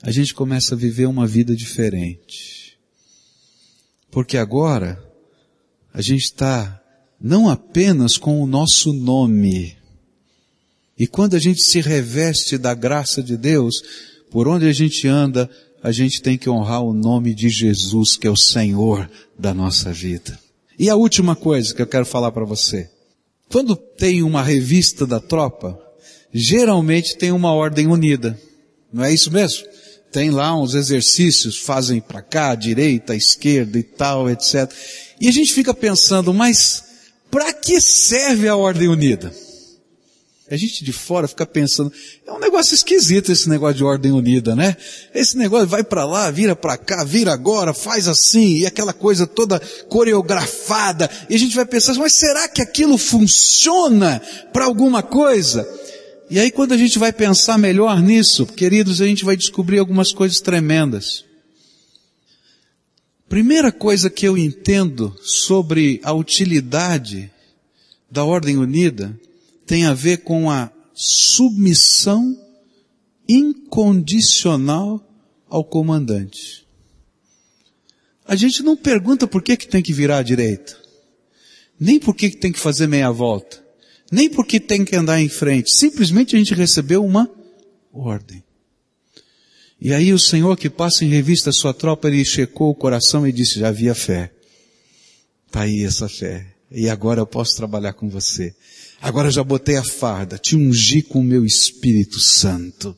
a 0.02 0.10
gente 0.10 0.34
começa 0.34 0.74
a 0.74 0.78
viver 0.78 1.06
uma 1.06 1.28
vida 1.28 1.56
diferente. 1.56 2.80
Porque 4.10 4.38
agora, 4.38 5.00
a 5.94 6.02
gente 6.02 6.24
está 6.24 6.82
não 7.22 7.48
apenas 7.48 8.18
com 8.18 8.42
o 8.42 8.48
nosso 8.48 8.92
nome, 8.92 9.78
e 10.98 11.06
quando 11.06 11.36
a 11.36 11.40
gente 11.40 11.62
se 11.62 11.80
reveste 11.80 12.58
da 12.58 12.74
graça 12.74 13.22
de 13.22 13.38
Deus, 13.38 13.84
por 14.32 14.48
onde 14.48 14.66
a 14.66 14.74
gente 14.74 15.08
anda, 15.08 15.48
a 15.84 15.92
gente 15.92 16.22
tem 16.22 16.38
que 16.38 16.50
honrar 16.50 16.84
o 16.84 16.94
nome 16.94 17.34
de 17.34 17.50
Jesus, 17.50 18.16
que 18.16 18.28
é 18.28 18.30
o 18.30 18.38
Senhor 18.38 19.10
da 19.38 19.54
nossa 19.54 19.92
vida. 19.92 20.40
E 20.78 20.90
a 20.90 20.96
última 20.96 21.36
coisa 21.36 21.74
que 21.74 21.82
eu 21.82 21.88
quero 21.88 22.06
falar 22.06 22.32
para 22.32 22.46
você. 22.46 22.90
Quando 23.50 23.76
tem 23.76 24.24
uma 24.24 24.42
revista 24.42 25.06
da 25.06 25.20
tropa, 25.20 25.78
geralmente 26.34 27.18
tem 27.18 27.32
uma 27.32 27.54
ordem 27.54 27.88
unida. 27.88 28.40
Não 28.94 29.04
é 29.04 29.14
isso 29.14 29.32
mesmo? 29.32 29.66
Tem 30.12 30.30
lá 30.30 30.56
uns 30.56 30.76
exercícios, 30.76 31.58
fazem 31.58 32.00
para 32.00 32.22
cá, 32.22 32.54
direita, 32.54 33.16
esquerda 33.16 33.80
e 33.80 33.84
tal, 33.84 34.30
etc. 34.30 34.72
E 35.20 35.28
a 35.28 35.32
gente 35.32 35.54
fica 35.54 35.74
pensando, 35.74 36.34
mas 36.34 36.84
para 37.30 37.54
que 37.54 37.80
serve 37.80 38.48
a 38.48 38.56
ordem 38.56 38.88
unida? 38.88 39.34
A 40.50 40.58
gente 40.58 40.84
de 40.84 40.92
fora 40.92 41.28
fica 41.30 41.46
pensando, 41.46 41.94
é 42.26 42.32
um 42.32 42.40
negócio 42.40 42.76
esquisito 42.76 43.32
esse 43.32 43.48
negócio 43.48 43.78
de 43.78 43.84
ordem 43.84 44.12
unida, 44.12 44.54
né? 44.54 44.76
Esse 45.14 45.38
negócio 45.38 45.68
vai 45.68 45.84
para 45.84 46.04
lá, 46.04 46.30
vira 46.30 46.56
para 46.56 46.78
cá, 46.78 47.06
vira 47.06 47.32
agora, 47.32 47.74
faz 47.74 48.08
assim, 48.08 48.58
e 48.58 48.66
aquela 48.66 48.92
coisa 48.92 49.26
toda 49.26 49.62
coreografada, 49.88 51.10
e 51.30 51.36
a 51.36 51.40
gente 51.40 51.56
vai 51.56 51.66
pensar, 51.66 51.94
mas 51.94 52.14
será 52.14 52.50
que 52.50 52.62
aquilo 52.62 52.98
funciona 52.98 54.22
para 54.52 54.66
alguma 54.66 55.02
coisa? 55.02 55.66
E 56.30 56.38
aí 56.40 56.52
quando 56.52 56.74
a 56.74 56.78
gente 56.78 57.00
vai 57.00 57.14
pensar 57.14 57.58
melhor 57.58 58.02
nisso, 58.02 58.46
queridos, 58.46 59.00
a 59.00 59.06
gente 59.06 59.24
vai 59.24 59.38
descobrir 59.38 59.80
algumas 59.80 60.12
coisas 60.12 60.42
tremendas. 60.42 61.24
Primeira 63.30 63.72
coisa 63.72 64.10
que 64.10 64.28
eu 64.28 64.38
entendo 64.38 65.16
sobre 65.22 66.02
a 66.04 66.12
utilidade 66.12 67.32
da 68.10 68.26
ordem 68.26 68.58
unida 68.58 69.18
tem 69.72 69.86
a 69.86 69.94
ver 69.94 70.18
com 70.18 70.52
a 70.52 70.70
submissão 70.94 72.38
incondicional 73.26 75.02
ao 75.48 75.64
comandante. 75.64 76.68
A 78.26 78.36
gente 78.36 78.62
não 78.64 78.76
pergunta 78.76 79.26
por 79.26 79.42
que, 79.42 79.56
que 79.56 79.70
tem 79.70 79.82
que 79.82 79.94
virar 79.94 80.18
à 80.18 80.24
direita, 80.24 80.78
nem 81.80 81.98
por 81.98 82.14
que, 82.14 82.32
que 82.32 82.36
tem 82.36 82.52
que 82.52 82.60
fazer 82.60 82.86
meia 82.86 83.10
volta, 83.12 83.66
nem 84.12 84.30
por 84.30 84.46
que 84.46 84.60
tem 84.60 84.84
que 84.84 84.94
andar 84.94 85.22
em 85.22 85.30
frente. 85.30 85.72
Simplesmente 85.72 86.36
a 86.36 86.40
gente 86.40 86.54
recebeu 86.54 87.06
uma 87.06 87.32
ordem. 87.94 88.44
E 89.80 89.94
aí 89.94 90.12
o 90.12 90.20
Senhor 90.20 90.58
que 90.58 90.70
passa 90.70 91.06
em 91.06 91.08
revista 91.08 91.50
a 91.50 91.54
sua 91.54 91.74
tropa, 91.74 92.10
ele 92.10 92.26
checou 92.26 92.72
o 92.72 92.76
coração 92.76 93.26
e 93.26 93.32
disse, 93.32 93.62
já 93.62 93.70
havia 93.70 93.96
fé. 93.96 94.34
Tá 95.50 95.62
aí 95.62 95.82
essa 95.86 96.10
fé. 96.10 96.46
E 96.70 96.90
agora 96.90 97.22
eu 97.22 97.26
posso 97.26 97.56
trabalhar 97.56 97.94
com 97.94 98.10
você. 98.10 98.54
Agora 99.02 99.32
já 99.32 99.44
botei 99.44 99.78
a 99.78 99.84
farda, 99.84 100.38
te 100.38 100.56
ungi 100.56 101.02
com 101.02 101.20
o 101.20 101.24
meu 101.24 101.44
Espírito 101.44 102.20
Santo. 102.20 102.96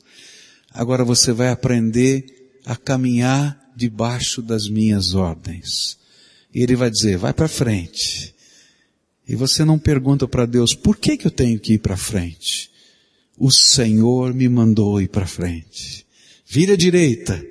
Agora 0.70 1.02
você 1.04 1.32
vai 1.32 1.48
aprender 1.48 2.26
a 2.64 2.76
caminhar 2.76 3.58
debaixo 3.74 4.42
das 4.42 4.68
minhas 4.68 5.14
ordens. 5.14 5.96
E 6.54 6.62
ele 6.62 6.76
vai 6.76 6.90
dizer, 6.90 7.16
vai 7.16 7.32
para 7.32 7.48
frente. 7.48 8.34
E 9.26 9.34
você 9.34 9.64
não 9.64 9.78
pergunta 9.78 10.28
para 10.28 10.44
Deus, 10.44 10.74
por 10.74 10.96
que 10.98 11.16
que 11.16 11.26
eu 11.26 11.30
tenho 11.30 11.58
que 11.58 11.74
ir 11.74 11.78
para 11.78 11.96
frente? 11.96 12.70
O 13.38 13.50
Senhor 13.50 14.34
me 14.34 14.48
mandou 14.48 15.00
ir 15.00 15.08
para 15.08 15.26
frente. 15.26 16.06
Vira 16.46 16.74
à 16.74 16.76
direita. 16.76 17.44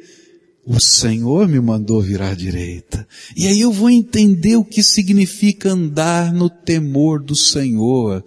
O 0.66 0.80
Senhor 0.80 1.48
me 1.48 1.60
mandou 1.60 2.02
virar 2.02 2.32
à 2.32 2.36
direita. 2.36 3.06
E 3.36 3.48
aí 3.48 3.60
eu 3.60 3.72
vou 3.72 3.90
entender 3.90 4.56
o 4.56 4.64
que 4.64 4.82
significa 4.82 5.72
andar 5.72 6.34
no 6.34 6.50
temor 6.50 7.22
do 7.22 7.36
Senhor. 7.36 8.24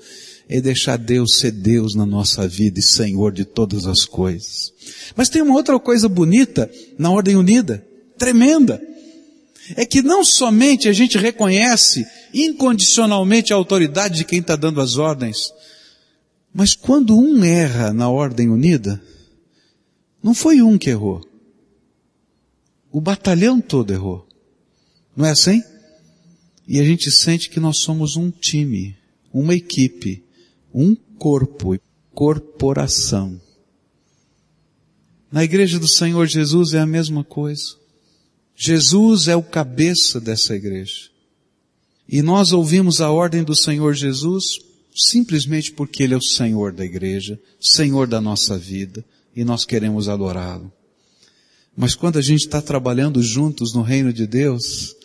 É 0.49 0.61
deixar 0.61 0.99
Deus 0.99 1.39
ser 1.39 1.51
Deus 1.51 1.95
na 1.95 2.05
nossa 2.05 2.47
vida 2.47 2.79
e 2.79 2.83
Senhor 2.83 3.33
de 3.33 3.45
todas 3.45 3.87
as 3.87 4.05
coisas. 4.05 4.73
Mas 5.17 5.31
tem 5.31 5.41
uma 5.41 5.55
outra 5.55 5.79
coisa 5.81 6.09
bonita 6.09 6.71
na 6.99 7.11
Ordem 7.11 7.37
Unida, 7.37 7.85
tremenda. 8.19 8.81
É 9.75 9.87
que 9.87 10.03
não 10.03 10.23
somente 10.23 10.89
a 10.89 10.93
gente 10.93 11.19
reconhece 11.19 12.07
incondicionalmente 12.35 13.53
a 13.53 13.57
autoridade 13.57 14.19
de 14.19 14.25
quem 14.25 14.41
está 14.41 14.55
dando 14.55 14.81
as 14.81 14.97
ordens, 14.97 15.53
mas 16.53 16.75
quando 16.75 17.19
um 17.19 17.43
erra 17.43 17.93
na 17.93 18.09
Ordem 18.09 18.49
Unida, 18.49 19.03
não 20.23 20.35
foi 20.35 20.63
um 20.63 20.79
que 20.79 20.91
errou. 20.91 21.26
O 22.91 23.01
batalhão 23.01 23.61
todo 23.61 23.93
errou. 23.93 24.27
Não 25.17 25.27
é 25.27 25.31
assim? 25.31 25.63
E 26.67 26.81
a 26.81 26.85
gente 26.85 27.11
sente 27.11 27.49
que 27.49 27.61
nós 27.61 27.79
somos 27.79 28.17
um 28.17 28.31
time, 28.31 28.97
uma 29.33 29.55
equipe, 29.55 30.25
um 30.75 30.95
corpo, 31.19 31.79
corporação. 32.13 33.41
Na 35.31 35.45
igreja 35.45 35.79
do 35.79 35.89
Senhor 35.89 36.27
Jesus 36.27 36.75
é 36.75 36.81
a 36.81 36.87
mesma 36.87 37.23
coisa. 37.23 37.77
Jesus 38.55 39.29
é 39.29 39.37
o 39.37 39.43
cabeça 39.43 40.21
dessa 40.21 40.55
igreja. 40.55 41.11
E 42.09 42.23
nós 42.23 42.53
ouvimos 42.53 43.01
a 43.01 43.11
ordem 43.11 43.43
do 43.43 43.55
Senhor 43.55 43.95
Jesus 43.95 44.67
simplesmente 44.97 45.73
porque 45.73 46.03
Ele 46.03 46.15
é 46.15 46.17
o 46.17 46.23
Senhor 46.23 46.73
da 46.73 46.85
igreja, 46.85 47.39
Senhor 47.61 48.07
da 48.07 48.21
nossa 48.21 48.57
vida, 48.57 49.05
e 49.35 49.45
nós 49.45 49.65
queremos 49.67 50.09
adorá-lo. 50.09 50.73
Mas 51.77 51.95
quando 51.95 52.19
a 52.19 52.23
gente 52.23 52.41
está 52.41 52.63
trabalhando 52.63 53.23
juntos 53.23 53.75
no 53.75 53.83
reino 53.83 54.13
de 54.13 54.27
Deus, 54.27 54.97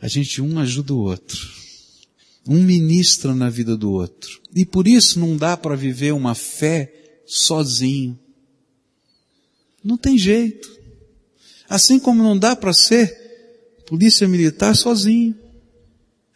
a 0.00 0.06
gente 0.06 0.40
um 0.40 0.58
ajuda 0.60 0.94
o 0.94 0.98
outro. 0.98 1.48
Um 2.46 2.62
ministra 2.62 3.34
na 3.34 3.50
vida 3.50 3.76
do 3.76 3.90
outro. 3.90 4.40
E 4.54 4.64
por 4.64 4.86
isso 4.86 5.18
não 5.18 5.36
dá 5.36 5.56
para 5.56 5.74
viver 5.74 6.14
uma 6.14 6.34
fé 6.34 7.20
sozinho. 7.26 8.18
Não 9.82 9.96
tem 9.96 10.16
jeito. 10.16 10.70
Assim 11.68 11.98
como 11.98 12.22
não 12.22 12.38
dá 12.38 12.54
para 12.54 12.72
ser 12.72 13.82
polícia 13.86 14.28
militar 14.28 14.74
sozinho. 14.76 15.34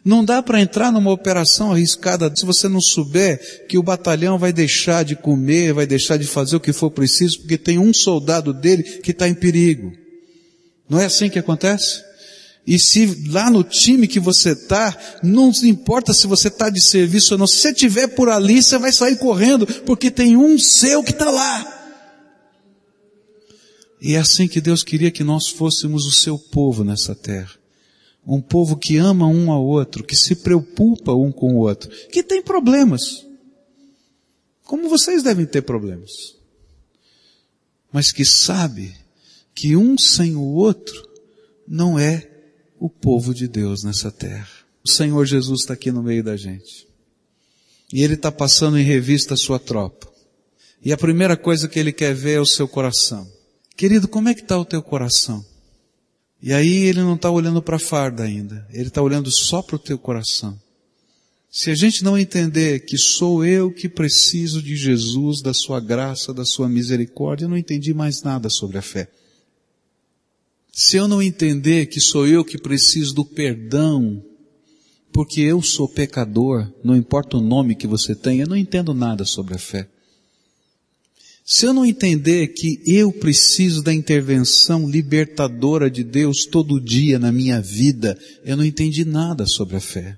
Não 0.03 0.25
dá 0.25 0.43
para 0.43 0.59
entrar 0.59 0.91
numa 0.91 1.11
operação 1.11 1.71
arriscada 1.71 2.33
se 2.35 2.45
você 2.45 2.67
não 2.67 2.81
souber 2.81 3.65
que 3.67 3.77
o 3.77 3.83
batalhão 3.83 4.37
vai 4.37 4.51
deixar 4.51 5.03
de 5.03 5.15
comer, 5.15 5.73
vai 5.73 5.87
deixar 5.87 6.17
de 6.17 6.25
fazer 6.25 6.57
o 6.57 6.59
que 6.59 6.73
for 6.73 6.91
preciso, 6.91 7.39
porque 7.39 7.57
tem 7.57 7.79
um 7.79 7.93
soldado 7.93 8.53
dele 8.53 8.83
que 8.83 9.11
está 9.11 9.29
em 9.29 9.33
perigo. 9.33 9.93
Não 10.89 10.99
é 10.99 11.05
assim 11.05 11.29
que 11.29 11.39
acontece? 11.39 12.03
E 12.67 12.77
se 12.77 13.29
lá 13.29 13.49
no 13.49 13.63
time 13.63 14.07
que 14.07 14.19
você 14.19 14.51
está, 14.51 14.97
não 15.21 15.51
importa 15.63 16.13
se 16.13 16.27
você 16.27 16.49
está 16.49 16.69
de 16.69 16.81
serviço 16.81 17.33
ou 17.33 17.37
não, 17.37 17.47
se 17.47 17.57
você 17.57 17.69
estiver 17.69 18.07
por 18.07 18.29
ali, 18.29 18.61
você 18.61 18.77
vai 18.77 18.91
sair 18.91 19.17
correndo, 19.17 19.65
porque 19.85 20.11
tem 20.11 20.35
um 20.35 20.59
seu 20.59 21.01
que 21.01 21.11
está 21.11 21.29
lá. 21.29 21.69
E 24.01 24.15
é 24.15 24.19
assim 24.19 24.49
que 24.49 24.59
Deus 24.59 24.83
queria 24.83 25.11
que 25.11 25.23
nós 25.23 25.47
fôssemos 25.47 26.05
o 26.05 26.11
seu 26.11 26.37
povo 26.37 26.83
nessa 26.83 27.15
terra. 27.15 27.62
Um 28.25 28.41
povo 28.41 28.77
que 28.77 28.97
ama 28.97 29.27
um 29.27 29.51
ao 29.51 29.65
outro, 29.65 30.03
que 30.03 30.15
se 30.15 30.35
preocupa 30.37 31.13
um 31.13 31.31
com 31.31 31.55
o 31.55 31.57
outro, 31.57 31.89
que 32.09 32.23
tem 32.23 32.41
problemas. 32.41 33.25
Como 34.63 34.87
vocês 34.87 35.21
devem 35.21 35.45
ter 35.45 35.61
problemas. 35.61 36.35
Mas 37.91 38.11
que 38.11 38.23
sabe 38.23 38.95
que 39.53 39.75
um 39.75 39.97
sem 39.97 40.35
o 40.35 40.41
outro 40.41 41.07
não 41.67 41.99
é 41.99 42.29
o 42.79 42.89
povo 42.89 43.33
de 43.33 43.47
Deus 43.47 43.83
nessa 43.83 44.11
terra. 44.11 44.49
O 44.83 44.89
Senhor 44.89 45.25
Jesus 45.25 45.61
está 45.61 45.73
aqui 45.73 45.91
no 45.91 46.03
meio 46.03 46.23
da 46.23 46.35
gente. 46.35 46.87
E 47.91 48.03
Ele 48.03 48.15
está 48.15 48.31
passando 48.31 48.77
em 48.77 48.83
revista 48.83 49.35
a 49.35 49.37
sua 49.37 49.59
tropa. 49.59 50.11
E 50.83 50.91
a 50.91 50.97
primeira 50.97 51.37
coisa 51.37 51.67
que 51.67 51.79
Ele 51.79 51.93
quer 51.93 52.13
ver 52.13 52.33
é 52.33 52.41
o 52.41 52.45
seu 52.45 52.67
coração. 52.67 53.29
Querido, 53.77 54.07
como 54.07 54.29
é 54.29 54.33
que 54.33 54.41
está 54.41 54.57
o 54.57 54.65
teu 54.65 54.81
coração? 54.81 55.45
E 56.45 56.51
aí 56.51 56.83
ele 56.83 56.99
não 56.99 57.15
está 57.15 57.31
olhando 57.31 57.61
para 57.61 57.77
a 57.77 57.79
farda 57.79 58.21
ainda, 58.21 58.67
ele 58.69 58.89
está 58.89 59.01
olhando 59.01 59.31
só 59.31 59.61
para 59.61 59.77
o 59.77 59.79
teu 59.79 59.97
coração. 59.97 60.59
Se 61.49 61.71
a 61.71 61.75
gente 61.75 62.03
não 62.03 62.17
entender 62.17 62.81
que 62.81 62.97
sou 62.97 63.45
eu 63.45 63.71
que 63.71 63.87
preciso 63.87 64.61
de 64.61 64.75
Jesus, 64.75 65.41
da 65.41 65.53
sua 65.53 65.79
graça, 65.79 66.33
da 66.33 66.43
sua 66.43 66.67
misericórdia, 66.67 67.45
eu 67.45 67.49
não 67.49 67.55
entendi 67.55 67.93
mais 67.93 68.23
nada 68.23 68.49
sobre 68.49 68.77
a 68.77 68.81
fé. 68.81 69.09
Se 70.73 70.97
eu 70.97 71.07
não 71.07 71.21
entender 71.21 71.85
que 71.85 72.01
sou 72.01 72.27
eu 72.27 72.43
que 72.43 72.57
preciso 72.57 73.13
do 73.13 73.23
perdão, 73.23 74.21
porque 75.13 75.39
eu 75.39 75.61
sou 75.61 75.87
pecador, 75.87 76.69
não 76.83 76.93
importa 76.93 77.37
o 77.37 77.41
nome 77.41 77.73
que 77.73 77.87
você 77.87 78.13
tem, 78.13 78.41
eu 78.41 78.47
não 78.47 78.57
entendo 78.57 78.93
nada 78.93 79.23
sobre 79.23 79.53
a 79.53 79.59
fé. 79.59 79.87
Se 81.45 81.65
eu 81.65 81.73
não 81.73 81.85
entender 81.85 82.47
que 82.47 82.81
eu 82.85 83.11
preciso 83.11 83.83
da 83.83 83.93
intervenção 83.93 84.89
libertadora 84.89 85.91
de 85.91 86.03
Deus 86.03 86.45
todo 86.45 86.79
dia 86.79 87.19
na 87.19 87.31
minha 87.31 87.59
vida, 87.59 88.17
eu 88.45 88.55
não 88.55 88.63
entendi 88.63 89.03
nada 89.03 89.45
sobre 89.45 89.75
a 89.75 89.81
fé. 89.81 90.17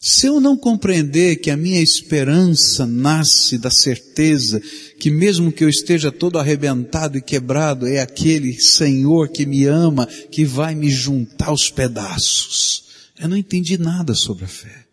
Se 0.00 0.26
eu 0.26 0.40
não 0.40 0.56
compreender 0.56 1.36
que 1.36 1.50
a 1.50 1.56
minha 1.56 1.80
esperança 1.80 2.86
nasce 2.86 3.58
da 3.58 3.70
certeza 3.70 4.60
que 4.98 5.10
mesmo 5.10 5.52
que 5.52 5.64
eu 5.64 5.68
esteja 5.68 6.10
todo 6.10 6.38
arrebentado 6.38 7.18
e 7.18 7.22
quebrado, 7.22 7.86
é 7.86 8.00
aquele 8.00 8.60
Senhor 8.60 9.28
que 9.28 9.44
me 9.44 9.64
ama, 9.66 10.06
que 10.06 10.44
vai 10.44 10.74
me 10.74 10.90
juntar 10.90 11.48
aos 11.48 11.70
pedaços. 11.70 12.84
Eu 13.18 13.28
não 13.28 13.36
entendi 13.36 13.76
nada 13.76 14.14
sobre 14.14 14.44
a 14.44 14.48
fé. 14.48 14.87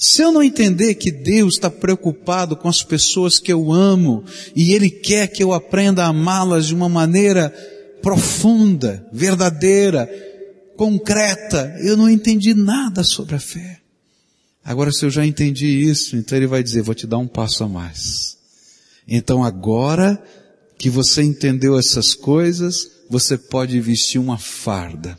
Se 0.00 0.22
eu 0.22 0.32
não 0.32 0.42
entender 0.42 0.94
que 0.94 1.12
Deus 1.12 1.56
está 1.56 1.68
preocupado 1.68 2.56
com 2.56 2.68
as 2.68 2.82
pessoas 2.82 3.38
que 3.38 3.52
eu 3.52 3.70
amo 3.70 4.24
e 4.56 4.72
Ele 4.72 4.88
quer 4.88 5.26
que 5.28 5.42
eu 5.42 5.52
aprenda 5.52 6.04
a 6.04 6.08
amá-las 6.08 6.68
de 6.68 6.74
uma 6.74 6.88
maneira 6.88 7.50
profunda, 8.00 9.06
verdadeira, 9.12 10.08
concreta, 10.74 11.76
eu 11.82 11.98
não 11.98 12.08
entendi 12.08 12.54
nada 12.54 13.04
sobre 13.04 13.34
a 13.34 13.38
fé. 13.38 13.78
Agora 14.64 14.90
se 14.90 15.04
eu 15.04 15.10
já 15.10 15.26
entendi 15.26 15.66
isso, 15.66 16.16
então 16.16 16.38
Ele 16.38 16.46
vai 16.46 16.62
dizer, 16.62 16.80
vou 16.80 16.94
te 16.94 17.06
dar 17.06 17.18
um 17.18 17.28
passo 17.28 17.62
a 17.62 17.68
mais. 17.68 18.38
Então 19.06 19.44
agora 19.44 20.18
que 20.78 20.88
você 20.88 21.22
entendeu 21.22 21.78
essas 21.78 22.14
coisas, 22.14 22.90
você 23.10 23.36
pode 23.36 23.78
vestir 23.78 24.18
uma 24.18 24.38
farda 24.38 25.18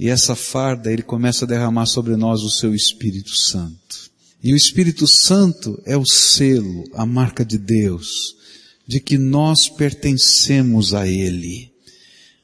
e 0.00 0.08
essa 0.08 0.34
farda, 0.34 0.90
ele 0.90 1.02
começa 1.02 1.44
a 1.44 1.48
derramar 1.48 1.84
sobre 1.84 2.16
nós 2.16 2.40
o 2.40 2.48
seu 2.48 2.74
Espírito 2.74 3.36
Santo. 3.36 4.10
E 4.42 4.50
o 4.50 4.56
Espírito 4.56 5.06
Santo 5.06 5.78
é 5.84 5.94
o 5.94 6.06
selo, 6.06 6.84
a 6.94 7.04
marca 7.04 7.44
de 7.44 7.58
Deus, 7.58 8.34
de 8.86 8.98
que 8.98 9.18
nós 9.18 9.68
pertencemos 9.68 10.94
a 10.94 11.06
Ele. 11.06 11.70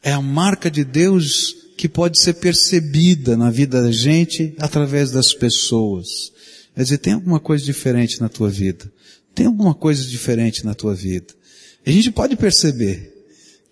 É 0.03 0.12
a 0.12 0.21
marca 0.21 0.71
de 0.71 0.85
Deus 0.85 1.57
que 1.79 1.88
pode 1.88 2.21
ser 2.21 2.35
percebida 2.35 3.38
na 3.38 3.51
vida 3.51 3.81
da 3.81 3.90
gente 3.90 4.55
através 4.59 5.11
das 5.11 5.33
pessoas. 5.33 6.31
Quer 6.75 6.83
dizer, 6.83 6.99
tem 6.99 7.14
alguma 7.14 7.40
coisa 7.40 7.64
diferente 7.64 8.21
na 8.21 8.29
tua 8.29 8.51
vida. 8.51 8.92
Tem 9.35 9.47
alguma 9.47 9.73
coisa 9.73 10.05
diferente 10.05 10.62
na 10.62 10.75
tua 10.75 10.95
vida. 10.95 11.33
A 11.87 11.90
gente 11.90 12.11
pode 12.11 12.37
perceber 12.37 13.15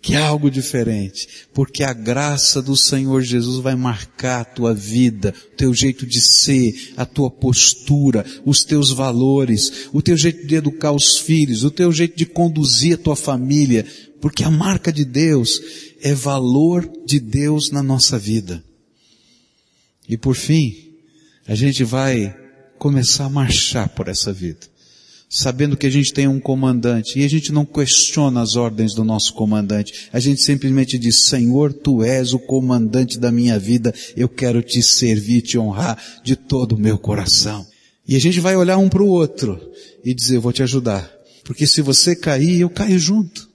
que 0.05 0.13
é 0.13 0.21
algo 0.21 0.51
diferente, 0.51 1.47
porque 1.51 1.83
a 1.83 1.91
graça 1.91 2.61
do 2.61 2.77
Senhor 2.77 3.23
Jesus 3.23 3.57
vai 3.57 3.73
marcar 3.73 4.41
a 4.41 4.45
tua 4.45 4.71
vida, 4.71 5.33
o 5.53 5.55
teu 5.55 5.73
jeito 5.73 6.05
de 6.05 6.21
ser, 6.21 6.93
a 6.95 7.07
tua 7.07 7.31
postura, 7.31 8.23
os 8.45 8.63
teus 8.63 8.91
valores, 8.91 9.89
o 9.91 10.03
teu 10.03 10.15
jeito 10.15 10.45
de 10.45 10.53
educar 10.53 10.91
os 10.91 11.17
filhos, 11.17 11.63
o 11.63 11.71
teu 11.71 11.91
jeito 11.91 12.15
de 12.15 12.27
conduzir 12.27 12.93
a 12.93 12.97
tua 12.99 13.15
família, 13.15 13.83
porque 14.21 14.43
a 14.43 14.51
marca 14.51 14.93
de 14.93 15.03
Deus 15.03 15.59
é 15.99 16.13
valor 16.13 16.87
de 17.03 17.19
Deus 17.19 17.71
na 17.71 17.81
nossa 17.81 18.19
vida. 18.19 18.63
E 20.07 20.15
por 20.15 20.35
fim, 20.35 20.93
a 21.47 21.55
gente 21.55 21.83
vai 21.83 22.31
começar 22.77 23.25
a 23.25 23.29
marchar 23.29 23.89
por 23.89 24.07
essa 24.07 24.31
vida 24.31 24.67
sabendo 25.35 25.75
que 25.75 25.85
a 25.85 25.89
gente 25.89 26.13
tem 26.13 26.27
um 26.27 26.39
comandante, 26.39 27.19
e 27.19 27.25
a 27.25 27.27
gente 27.27 27.51
não 27.51 27.65
questiona 27.65 28.41
as 28.41 28.55
ordens 28.55 28.93
do 28.93 29.03
nosso 29.03 29.33
comandante, 29.33 30.07
a 30.13 30.19
gente 30.19 30.41
simplesmente 30.41 30.97
diz, 30.97 31.23
Senhor, 31.23 31.73
Tu 31.73 32.03
és 32.03 32.33
o 32.33 32.39
comandante 32.39 33.19
da 33.19 33.31
minha 33.31 33.59
vida, 33.59 33.93
eu 34.15 34.29
quero 34.29 34.61
Te 34.63 34.81
servir, 34.81 35.41
Te 35.41 35.57
honrar 35.57 36.01
de 36.23 36.37
todo 36.37 36.73
o 36.73 36.79
meu 36.79 36.97
coração. 36.97 37.67
E 38.07 38.15
a 38.15 38.19
gente 38.19 38.39
vai 38.39 38.55
olhar 38.55 38.77
um 38.77 38.87
para 38.87 39.03
o 39.03 39.07
outro 39.07 39.59
e 40.05 40.13
dizer, 40.13 40.37
eu 40.37 40.41
vou 40.41 40.53
te 40.53 40.63
ajudar, 40.63 41.11
porque 41.43 41.67
se 41.67 41.81
você 41.81 42.15
cair, 42.15 42.61
eu 42.61 42.69
caio 42.69 42.97
junto. 42.97 43.49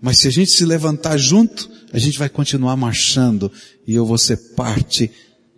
Mas 0.00 0.18
se 0.18 0.28
a 0.28 0.30
gente 0.30 0.50
se 0.50 0.64
levantar 0.64 1.18
junto, 1.18 1.70
a 1.92 1.98
gente 1.98 2.18
vai 2.18 2.28
continuar 2.28 2.76
marchando 2.76 3.52
e 3.86 3.94
eu 3.94 4.06
vou 4.06 4.18
ser 4.18 4.36
parte 4.54 5.10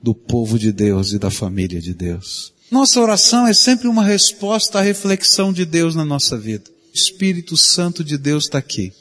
do 0.02 0.14
povo 0.14 0.58
de 0.58 0.72
Deus 0.72 1.12
e 1.12 1.18
da 1.18 1.30
família 1.30 1.80
de 1.80 1.94
Deus. 1.94 2.52
Nossa 2.70 3.00
oração 3.00 3.46
é 3.46 3.54
sempre 3.54 3.88
uma 3.88 4.04
resposta 4.04 4.78
à 4.78 4.82
reflexão 4.82 5.52
de 5.52 5.64
Deus 5.64 5.94
na 5.94 6.04
nossa 6.04 6.36
vida. 6.36 6.70
O 6.70 6.96
Espírito 6.96 7.56
Santo 7.56 8.04
de 8.04 8.18
Deus 8.18 8.44
está 8.44 8.58
aqui. 8.58 8.92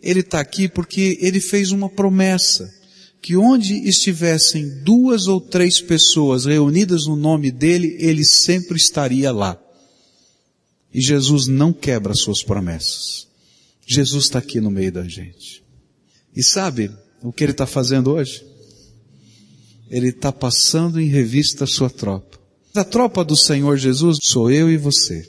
Ele 0.00 0.20
está 0.20 0.38
aqui 0.38 0.68
porque 0.68 1.18
ele 1.20 1.40
fez 1.40 1.72
uma 1.72 1.88
promessa 1.88 2.72
que 3.20 3.36
onde 3.36 3.74
estivessem 3.88 4.82
duas 4.84 5.26
ou 5.26 5.40
três 5.40 5.80
pessoas 5.80 6.44
reunidas 6.44 7.06
no 7.06 7.16
nome 7.16 7.50
dele, 7.50 7.96
ele 7.98 8.24
sempre 8.24 8.76
estaria 8.76 9.32
lá. 9.32 9.60
E 10.94 11.00
Jesus 11.00 11.48
não 11.48 11.72
quebra 11.72 12.14
suas 12.14 12.44
promessas. 12.44 13.26
Jesus 13.84 14.24
está 14.24 14.38
aqui 14.38 14.60
no 14.60 14.70
meio 14.70 14.92
da 14.92 15.02
gente. 15.02 15.64
E 16.34 16.44
sabe 16.44 16.92
o 17.22 17.32
que 17.32 17.42
ele 17.42 17.52
está 17.52 17.66
fazendo 17.66 18.12
hoje? 18.12 18.46
Ele 19.90 20.10
está 20.10 20.30
passando 20.30 21.00
em 21.00 21.08
revista 21.08 21.64
a 21.64 21.66
sua 21.66 21.90
tropa. 21.90 22.38
A 22.74 22.84
tropa 22.84 23.24
do 23.24 23.36
Senhor 23.36 23.76
Jesus 23.76 24.18
sou 24.22 24.50
eu 24.50 24.70
e 24.70 24.76
você. 24.76 25.28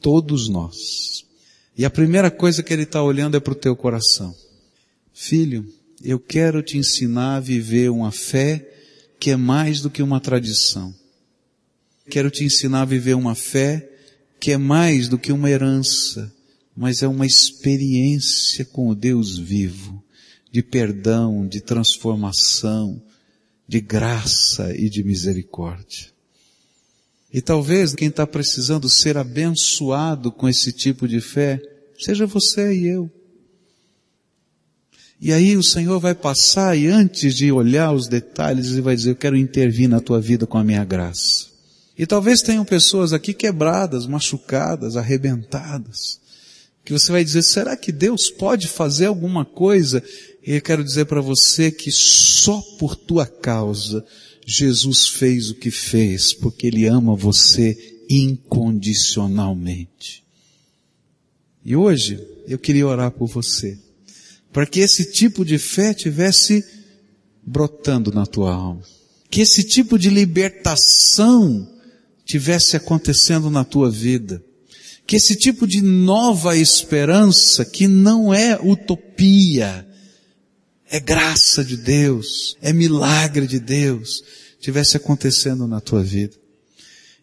Todos 0.00 0.48
nós. 0.48 1.24
E 1.76 1.84
a 1.84 1.90
primeira 1.90 2.30
coisa 2.30 2.62
que 2.62 2.72
Ele 2.72 2.82
está 2.82 3.02
olhando 3.02 3.36
é 3.36 3.40
para 3.40 3.52
o 3.52 3.56
teu 3.56 3.74
coração. 3.74 4.34
Filho, 5.12 5.66
eu 6.02 6.20
quero 6.20 6.62
te 6.62 6.76
ensinar 6.76 7.36
a 7.36 7.40
viver 7.40 7.90
uma 7.90 8.12
fé 8.12 8.68
que 9.18 9.30
é 9.30 9.36
mais 9.36 9.80
do 9.80 9.90
que 9.90 10.02
uma 10.02 10.20
tradição. 10.20 10.94
Quero 12.08 12.30
te 12.30 12.44
ensinar 12.44 12.82
a 12.82 12.86
viver 12.86 13.14
uma 13.14 13.34
fé 13.34 13.88
que 14.38 14.52
é 14.52 14.56
mais 14.56 15.08
do 15.08 15.18
que 15.18 15.32
uma 15.32 15.50
herança, 15.50 16.32
mas 16.76 17.02
é 17.02 17.08
uma 17.08 17.26
experiência 17.26 18.64
com 18.64 18.88
o 18.88 18.94
Deus 18.94 19.36
vivo, 19.36 20.02
de 20.52 20.62
perdão, 20.62 21.46
de 21.46 21.60
transformação, 21.60 23.02
de 23.66 23.80
graça 23.80 24.72
e 24.76 24.88
de 24.88 25.02
misericórdia. 25.02 26.17
E 27.32 27.40
talvez 27.40 27.94
quem 27.94 28.08
está 28.08 28.26
precisando 28.26 28.88
ser 28.88 29.16
abençoado 29.16 30.32
com 30.32 30.48
esse 30.48 30.72
tipo 30.72 31.06
de 31.06 31.20
fé, 31.20 31.60
seja 31.98 32.26
você 32.26 32.74
e 32.74 32.86
eu. 32.86 33.10
E 35.20 35.32
aí 35.32 35.56
o 35.56 35.62
Senhor 35.62 35.98
vai 35.98 36.14
passar 36.14 36.76
e 36.76 36.86
antes 36.86 37.34
de 37.34 37.50
olhar 37.50 37.92
os 37.92 38.06
detalhes, 38.06 38.68
Ele 38.68 38.80
vai 38.80 38.94
dizer, 38.94 39.10
eu 39.10 39.16
quero 39.16 39.36
intervir 39.36 39.88
na 39.88 40.00
tua 40.00 40.20
vida 40.20 40.46
com 40.46 40.56
a 40.56 40.64
minha 40.64 40.84
graça. 40.84 41.46
E 41.98 42.06
talvez 42.06 42.40
tenham 42.40 42.64
pessoas 42.64 43.12
aqui 43.12 43.34
quebradas, 43.34 44.06
machucadas, 44.06 44.96
arrebentadas, 44.96 46.20
que 46.88 46.92
você 46.94 47.12
vai 47.12 47.22
dizer, 47.22 47.42
será 47.42 47.76
que 47.76 47.92
Deus 47.92 48.30
pode 48.30 48.66
fazer 48.66 49.06
alguma 49.06 49.44
coisa? 49.44 50.02
E 50.42 50.54
eu 50.54 50.62
quero 50.62 50.82
dizer 50.82 51.04
para 51.04 51.20
você 51.20 51.70
que 51.70 51.90
só 51.92 52.62
por 52.78 52.96
tua 52.96 53.26
causa, 53.26 54.02
Jesus 54.50 55.08
fez 55.08 55.50
o 55.50 55.56
que 55.56 55.70
fez 55.70 56.32
porque 56.32 56.68
Ele 56.68 56.86
ama 56.86 57.14
você 57.14 57.98
incondicionalmente. 58.08 60.24
E 61.62 61.76
hoje 61.76 62.18
eu 62.46 62.58
queria 62.58 62.86
orar 62.86 63.10
por 63.10 63.28
você, 63.28 63.78
para 64.50 64.64
que 64.64 64.80
esse 64.80 65.12
tipo 65.12 65.44
de 65.44 65.58
fé 65.58 65.92
tivesse 65.92 66.64
brotando 67.42 68.10
na 68.10 68.24
tua 68.24 68.54
alma, 68.54 68.80
que 69.30 69.42
esse 69.42 69.62
tipo 69.62 69.98
de 69.98 70.08
libertação 70.08 71.70
tivesse 72.24 72.74
acontecendo 72.74 73.50
na 73.50 73.64
tua 73.64 73.90
vida, 73.90 74.42
que 75.06 75.16
esse 75.16 75.36
tipo 75.36 75.66
de 75.66 75.82
nova 75.82 76.56
esperança, 76.56 77.66
que 77.66 77.86
não 77.86 78.32
é 78.32 78.58
utopia, 78.58 79.86
é 80.90 80.98
graça 80.98 81.64
de 81.64 81.76
Deus, 81.76 82.56
é 82.60 82.72
milagre 82.72 83.46
de 83.46 83.58
Deus, 83.58 84.22
tivesse 84.60 84.96
acontecendo 84.96 85.66
na 85.66 85.80
tua 85.80 86.02
vida. 86.02 86.34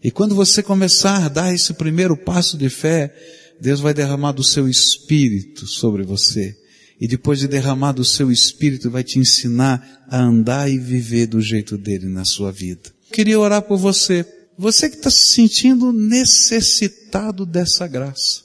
E 0.04 0.12
quando 0.12 0.36
você 0.36 0.62
começar 0.62 1.26
a 1.26 1.30
dar 1.30 1.54
esse 1.54 1.74
primeiro 1.74 2.16
passo 2.16 2.58
de 2.58 2.70
fé, 2.70 3.14
Deus 3.60 3.80
vai 3.80 3.94
derramar 3.94 4.34
do 4.34 4.44
seu 4.44 4.70
espírito 4.70 5.66
sobre 5.66 6.04
você. 6.04 6.56
E 7.02 7.08
depois 7.08 7.40
de 7.40 7.48
derramar 7.48 7.92
do 7.92 8.06
seu 8.06 8.32
espírito, 8.32 8.90
vai 8.90 9.04
te 9.04 9.20
ensinar 9.20 10.06
a 10.08 10.22
andar 10.22 10.70
e 10.70 10.78
viver 10.78 11.28
do 11.28 11.42
jeito 11.42 11.78
dele 11.78 12.08
na 12.08 12.24
sua 12.24 12.52
vida. 12.52 12.94
queria 13.12 13.40
orar 13.40 13.64
por 13.64 13.78
você. 13.78 14.26
Você 14.58 14.90
que 14.90 14.96
está 14.96 15.10
se 15.10 15.34
sentindo 15.34 15.92
necessitado 15.92 17.46
dessa 17.46 17.88
graça. 17.88 18.45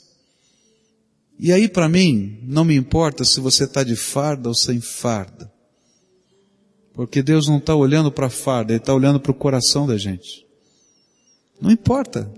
E 1.42 1.54
aí 1.54 1.70
para 1.70 1.88
mim, 1.88 2.38
não 2.42 2.66
me 2.66 2.76
importa 2.76 3.24
se 3.24 3.40
você 3.40 3.64
está 3.64 3.82
de 3.82 3.96
farda 3.96 4.50
ou 4.50 4.54
sem 4.54 4.78
farda. 4.78 5.50
Porque 6.92 7.22
Deus 7.22 7.48
não 7.48 7.56
está 7.56 7.74
olhando 7.74 8.12
para 8.12 8.26
a 8.26 8.30
farda, 8.30 8.72
Ele 8.72 8.78
está 8.78 8.92
olhando 8.92 9.18
para 9.18 9.32
o 9.32 9.34
coração 9.34 9.86
da 9.86 9.96
gente. 9.96 10.46
Não 11.58 11.70
importa. 11.70 12.30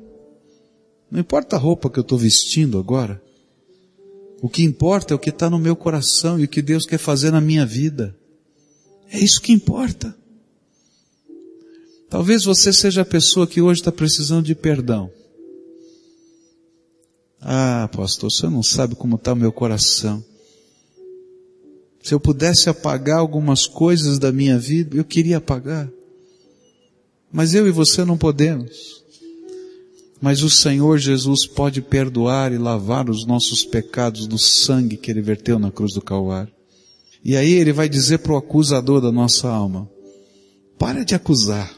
Não 1.10 1.18
importa 1.18 1.56
a 1.56 1.58
roupa 1.58 1.90
que 1.90 1.98
eu 1.98 2.02
estou 2.02 2.16
vestindo 2.16 2.78
agora. 2.78 3.20
O 4.40 4.48
que 4.48 4.62
importa 4.62 5.12
é 5.12 5.16
o 5.16 5.18
que 5.18 5.30
está 5.30 5.50
no 5.50 5.58
meu 5.58 5.74
coração 5.74 6.38
e 6.38 6.44
o 6.44 6.48
que 6.48 6.62
Deus 6.62 6.86
quer 6.86 6.98
fazer 6.98 7.32
na 7.32 7.40
minha 7.40 7.66
vida. 7.66 8.16
É 9.10 9.18
isso 9.18 9.40
que 9.40 9.52
importa. 9.52 10.16
Talvez 12.08 12.44
você 12.44 12.72
seja 12.72 13.02
a 13.02 13.04
pessoa 13.04 13.48
que 13.48 13.60
hoje 13.60 13.80
está 13.80 13.90
precisando 13.90 14.46
de 14.46 14.54
perdão. 14.54 15.10
Ah, 17.42 17.88
pastor, 17.92 18.30
você 18.30 18.48
não 18.48 18.62
sabe 18.62 18.94
como 18.94 19.16
está 19.16 19.32
o 19.32 19.36
meu 19.36 19.50
coração. 19.50 20.24
Se 22.00 22.14
eu 22.14 22.20
pudesse 22.20 22.68
apagar 22.68 23.18
algumas 23.18 23.66
coisas 23.66 24.18
da 24.18 24.30
minha 24.30 24.58
vida, 24.58 24.96
eu 24.96 25.04
queria 25.04 25.38
apagar. 25.38 25.88
Mas 27.32 27.54
eu 27.54 27.66
e 27.66 27.70
você 27.70 28.04
não 28.04 28.16
podemos. 28.16 29.02
Mas 30.20 30.42
o 30.44 30.50
Senhor 30.50 30.98
Jesus 30.98 31.46
pode 31.46 31.82
perdoar 31.82 32.52
e 32.52 32.58
lavar 32.58 33.10
os 33.10 33.26
nossos 33.26 33.64
pecados 33.64 34.28
no 34.28 34.38
sangue 34.38 34.96
que 34.96 35.10
Ele 35.10 35.20
verteu 35.20 35.58
na 35.58 35.70
cruz 35.70 35.94
do 35.94 36.00
Calvário. 36.00 36.52
E 37.24 37.36
aí 37.36 37.52
Ele 37.52 37.72
vai 37.72 37.88
dizer 37.88 38.18
para 38.18 38.34
o 38.34 38.36
acusador 38.36 39.00
da 39.00 39.10
nossa 39.10 39.48
alma, 39.48 39.90
para 40.78 41.04
de 41.04 41.14
acusar, 41.16 41.74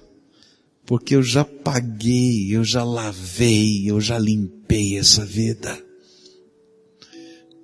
porque 0.87 1.14
eu 1.16 1.23
já 1.23 1.44
paguei, 1.44 2.55
eu 2.55 2.62
já 2.62 2.85
lavei, 2.85 3.90
eu 3.90 4.01
já 4.01 4.18
limpei 4.18 4.99
essa 4.99 5.25
vida. 5.25 5.79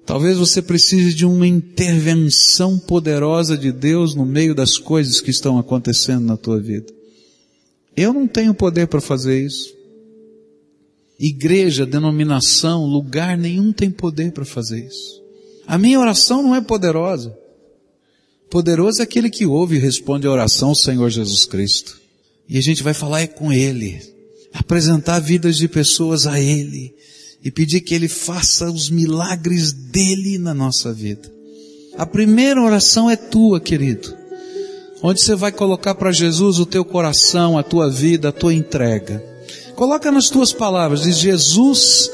Talvez 0.07 0.39
você 0.39 0.61
precise 0.61 1.15
de 1.15 1.25
uma 1.25 1.47
intervenção 1.47 2.79
poderosa 2.79 3.57
de 3.57 3.71
Deus 3.71 4.15
no 4.15 4.25
meio 4.25 4.55
das 4.55 4.77
coisas 4.77 5.21
que 5.21 5.31
estão 5.31 5.59
acontecendo 5.59 6.25
na 6.25 6.37
tua 6.37 6.59
vida. 6.59 6.93
Eu 7.97 8.13
não 8.13 8.27
tenho 8.27 8.55
poder 8.55 8.89
para 8.89 9.01
fazer 9.01 9.45
isso. 9.45 9.73
Igreja, 11.19 11.85
denominação, 11.85 12.87
lugar 12.87 13.37
nenhum 13.37 13.73
tem 13.73 13.91
poder 13.91 14.33
para 14.33 14.45
fazer 14.45 14.87
isso. 14.87 15.23
A 15.67 15.77
minha 15.77 16.01
oração 16.01 16.43
não 16.43 16.55
é 16.55 16.61
poderosa. 16.61 17.37
Poderoso 18.49 19.01
é 19.01 19.05
aquele 19.05 19.31
que 19.31 19.47
ouve 19.47 19.77
e 19.77 19.79
responde 19.79 20.27
a 20.27 20.31
oração, 20.33 20.75
Senhor 20.75 21.09
Jesus 21.11 21.45
Cristo. 21.45 22.00
E 22.51 22.59
a 22.59 22.61
gente 22.61 22.83
vai 22.83 22.93
falar 22.93 23.21
é 23.21 23.27
com 23.29 23.53
Ele. 23.53 24.03
Apresentar 24.53 25.21
vidas 25.21 25.57
de 25.57 25.69
pessoas 25.69 26.27
a 26.27 26.41
Ele. 26.41 26.93
E 27.45 27.49
pedir 27.49 27.81
que 27.81 27.95
Ele 27.95 28.09
faça 28.09 28.69
os 28.69 28.91
milagres 28.91 29.73
dEle 29.73 30.37
na 30.37 30.53
nossa 30.53 30.93
vida. 30.93 31.33
A 31.97 32.05
primeira 32.05 32.61
oração 32.61 33.09
é 33.09 33.15
tua, 33.15 33.61
querido. 33.61 34.13
Onde 35.01 35.23
você 35.23 35.37
vai 35.37 35.53
colocar 35.53 35.95
para 35.95 36.11
Jesus 36.11 36.59
o 36.59 36.67
teu 36.67 36.85
coração, 36.85 37.57
a 37.57 37.63
tua 37.63 37.89
vida, 37.89 38.31
a 38.31 38.33
tua 38.33 38.53
entrega. 38.53 39.25
Coloca 39.77 40.11
nas 40.11 40.29
tuas 40.29 40.53
palavras, 40.53 41.03
diz 41.03 41.19
Jesus, 41.19 42.11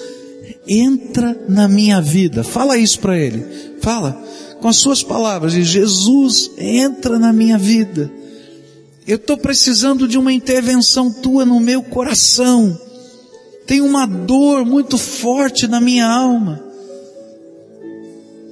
entra 0.69 1.35
na 1.49 1.67
minha 1.67 2.01
vida. 2.01 2.45
Fala 2.45 2.77
isso 2.77 3.01
para 3.01 3.19
Ele. 3.19 3.43
Fala. 3.81 4.23
com 4.61 4.69
as 4.69 4.77
suas 4.77 5.03
palavras, 5.03 5.55
e 5.55 5.63
Jesus 5.63 6.51
entra 6.59 7.19
na 7.19 7.33
minha 7.33 7.57
vida. 7.57 8.11
Eu 9.07 9.17
estou 9.17 9.37
precisando 9.37 10.09
de 10.09 10.19
uma 10.19 10.33
intervenção 10.33 11.13
tua 11.13 11.45
no 11.45 11.61
meu 11.61 11.81
coração. 11.83 12.77
Tem 13.65 13.81
uma 13.81 14.05
dor 14.05 14.65
muito 14.65 14.99
forte 14.99 15.69
na 15.69 15.81
minha 15.81 16.09
alma. 16.09 16.61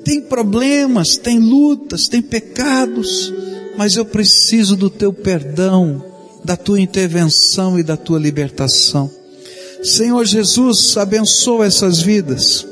Tem 0.05 0.21
problemas, 0.21 1.17
tem 1.17 1.41
lutas, 1.41 2.07
tem 2.07 2.23
pecados, 2.23 3.33
mas 3.77 3.97
eu 3.97 4.05
preciso 4.05 4.77
do 4.77 4.91
teu 4.91 5.13
perdão, 5.13 6.05
da 6.45 6.57
tua 6.57 6.81
intervenção 6.81 7.79
e 7.79 7.83
da 7.83 7.97
tua 7.97 8.19
libertação. 8.19 9.11
Senhor 9.83 10.25
Jesus, 10.25 10.97
abençoa 10.97 11.67
essas 11.67 12.01
vidas. 12.01 12.67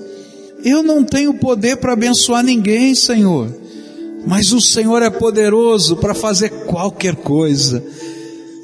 Eu 0.65 0.83
não 0.83 1.03
tenho 1.03 1.35
poder 1.35 1.77
para 1.79 1.95
abençoar 1.95 2.45
ninguém, 2.45 2.95
Senhor, 2.95 3.53
mas 4.27 4.53
o 4.53 4.61
Senhor 4.61 5.03
é 5.03 5.11
poderoso 5.11 5.97
para 5.97 6.15
fazer 6.15 6.51
qualquer 6.67 7.17
coisa. 7.17 7.83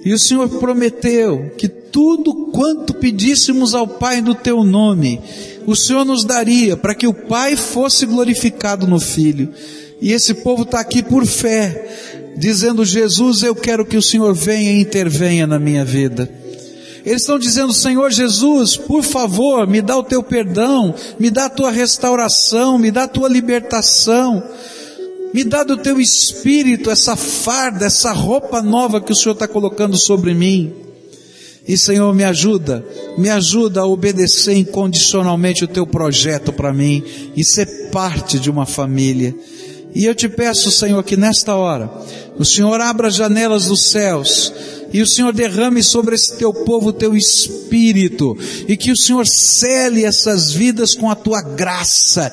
E 0.05 0.13
o 0.13 0.19
Senhor 0.19 0.49
prometeu 0.49 1.51
que 1.57 1.69
tudo 1.69 2.51
quanto 2.53 2.95
pedíssemos 2.95 3.75
ao 3.75 3.87
Pai 3.87 4.21
no 4.21 4.35
teu 4.35 4.63
nome, 4.63 5.21
o 5.67 5.75
Senhor 5.75 6.05
nos 6.05 6.25
daria 6.25 6.77
para 6.77 6.95
que 6.95 7.07
o 7.07 7.13
Pai 7.13 7.57
fosse 7.57 8.07
glorificado 8.07 8.87
no 8.87 9.01
Filho. 9.01 9.51
E 10.01 10.13
esse 10.13 10.35
povo 10.35 10.63
está 10.63 10.81
aqui 10.81 11.03
por 11.03 11.27
fé, 11.27 12.35
dizendo: 12.37 12.85
Jesus, 12.85 13.43
eu 13.43 13.55
quero 13.55 13.85
que 13.85 13.97
o 13.97 14.03
Senhor 14.03 14.33
venha 14.33 14.73
e 14.73 14.81
intervenha 14.81 15.47
na 15.47 15.59
minha 15.59 15.85
vida. 15.85 16.31
Eles 17.05 17.23
estão 17.23 17.39
dizendo, 17.39 17.73
Senhor 17.73 18.11
Jesus, 18.11 18.77
por 18.77 19.03
favor, 19.03 19.67
me 19.67 19.81
dá 19.81 19.97
o 19.97 20.03
teu 20.03 20.23
perdão, 20.23 20.95
me 21.19 21.31
dá 21.31 21.47
a 21.47 21.51
tua 21.51 21.71
restauração, 21.71 22.79
me 22.79 22.91
dá 22.91 23.05
a 23.05 23.09
tua 23.09 23.29
libertação, 23.29 24.43
me 25.33 25.45
dá 25.45 25.63
do 25.63 25.77
teu 25.77 26.01
espírito 26.01 26.91
essa 26.91 27.17
farda, 27.17 27.87
essa 27.87 28.13
roupa 28.13 28.63
nova 28.63 29.01
que 29.01 29.13
o 29.13 29.15
Senhor 29.15 29.35
está 29.35 29.47
colocando 29.47 29.97
sobre 29.97 30.35
mim. 30.35 30.73
E 31.67 31.77
Senhor, 31.77 32.15
me 32.15 32.25
ajuda, 32.25 32.83
me 33.19 33.29
ajuda 33.29 33.83
a 33.83 33.87
obedecer 33.87 34.57
incondicionalmente 34.57 35.65
o 35.65 35.69
teu 35.69 35.87
projeto 35.87 36.51
para 36.51 36.73
mim 36.73 37.05
e 37.37 37.45
ser 37.45 37.91
parte 37.91 38.39
de 38.39 38.51
uma 38.51 38.65
família. 38.65 39.35
E 39.95 40.07
eu 40.07 40.15
te 40.15 40.29
peço, 40.31 40.71
Senhor, 40.71 41.03
que 41.03 41.17
nesta 41.17 41.55
hora 41.55 41.91
o 42.39 42.45
Senhor 42.45 42.81
abra 42.81 43.09
as 43.09 43.15
janelas 43.15 43.67
dos 43.67 43.91
céus 43.91 44.53
e 44.93 45.03
o 45.03 45.07
Senhor 45.07 45.33
derrame 45.35 45.83
sobre 45.83 46.15
esse 46.15 46.39
teu 46.39 46.55
povo 46.55 46.89
o 46.89 46.93
teu 46.93 47.15
espírito 47.15 48.37
e 48.67 48.75
que 48.75 48.91
o 48.91 48.97
Senhor 48.97 49.27
cele 49.27 50.05
essas 50.05 50.51
vidas 50.51 50.95
com 50.95 51.11
a 51.11 51.15
tua 51.15 51.43
graça 51.43 52.33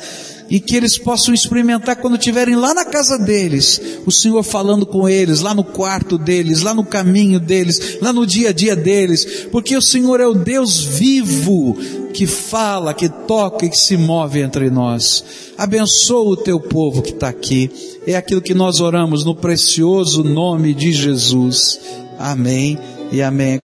e 0.50 0.60
que 0.60 0.76
eles 0.76 0.98
possam 0.98 1.34
experimentar 1.34 1.96
quando 1.96 2.18
estiverem 2.18 2.56
lá 2.56 2.74
na 2.74 2.86
casa 2.86 3.18
deles, 3.18 3.82
o 4.06 4.12
Senhor 4.12 4.44
falando 4.44 4.86
com 4.86 5.10
eles, 5.10 5.42
lá 5.42 5.54
no 5.54 5.64
quarto 5.64 6.18
deles, 6.18 6.62
lá 6.62 6.74
no 6.74 6.86
caminho 6.86 7.40
deles, 7.40 7.98
lá 8.02 8.14
no 8.14 8.26
dia 8.26 8.50
a 8.50 8.54
dia 8.54 8.76
deles, 8.76 9.48
porque 9.52 9.76
o 9.76 9.82
Senhor 9.82 10.20
é 10.20 10.28
o 10.28 10.34
Deus 10.34 10.84
vivo 10.84 11.76
que 12.14 12.26
fala, 12.26 12.94
que 12.94 13.10
toca 13.10 13.66
e 13.66 13.70
que 13.70 13.78
se 13.78 13.98
move 13.98 14.40
entre 14.40 14.70
nós. 14.70 15.24
Abençoa 15.58 16.30
o 16.30 16.38
teu 16.38 16.60
povo 16.60 17.02
que 17.02 17.12
está 17.12 17.28
aqui. 17.28 17.70
É 18.08 18.16
aquilo 18.16 18.42
que 18.42 18.54
nós 18.54 18.80
oramos 18.80 19.26
no 19.26 19.36
precioso 19.36 20.24
nome 20.24 20.74
de 20.74 20.94
Jesus. 20.94 21.80
Amém 22.18 22.78
e 23.12 23.22
amém. 23.22 23.54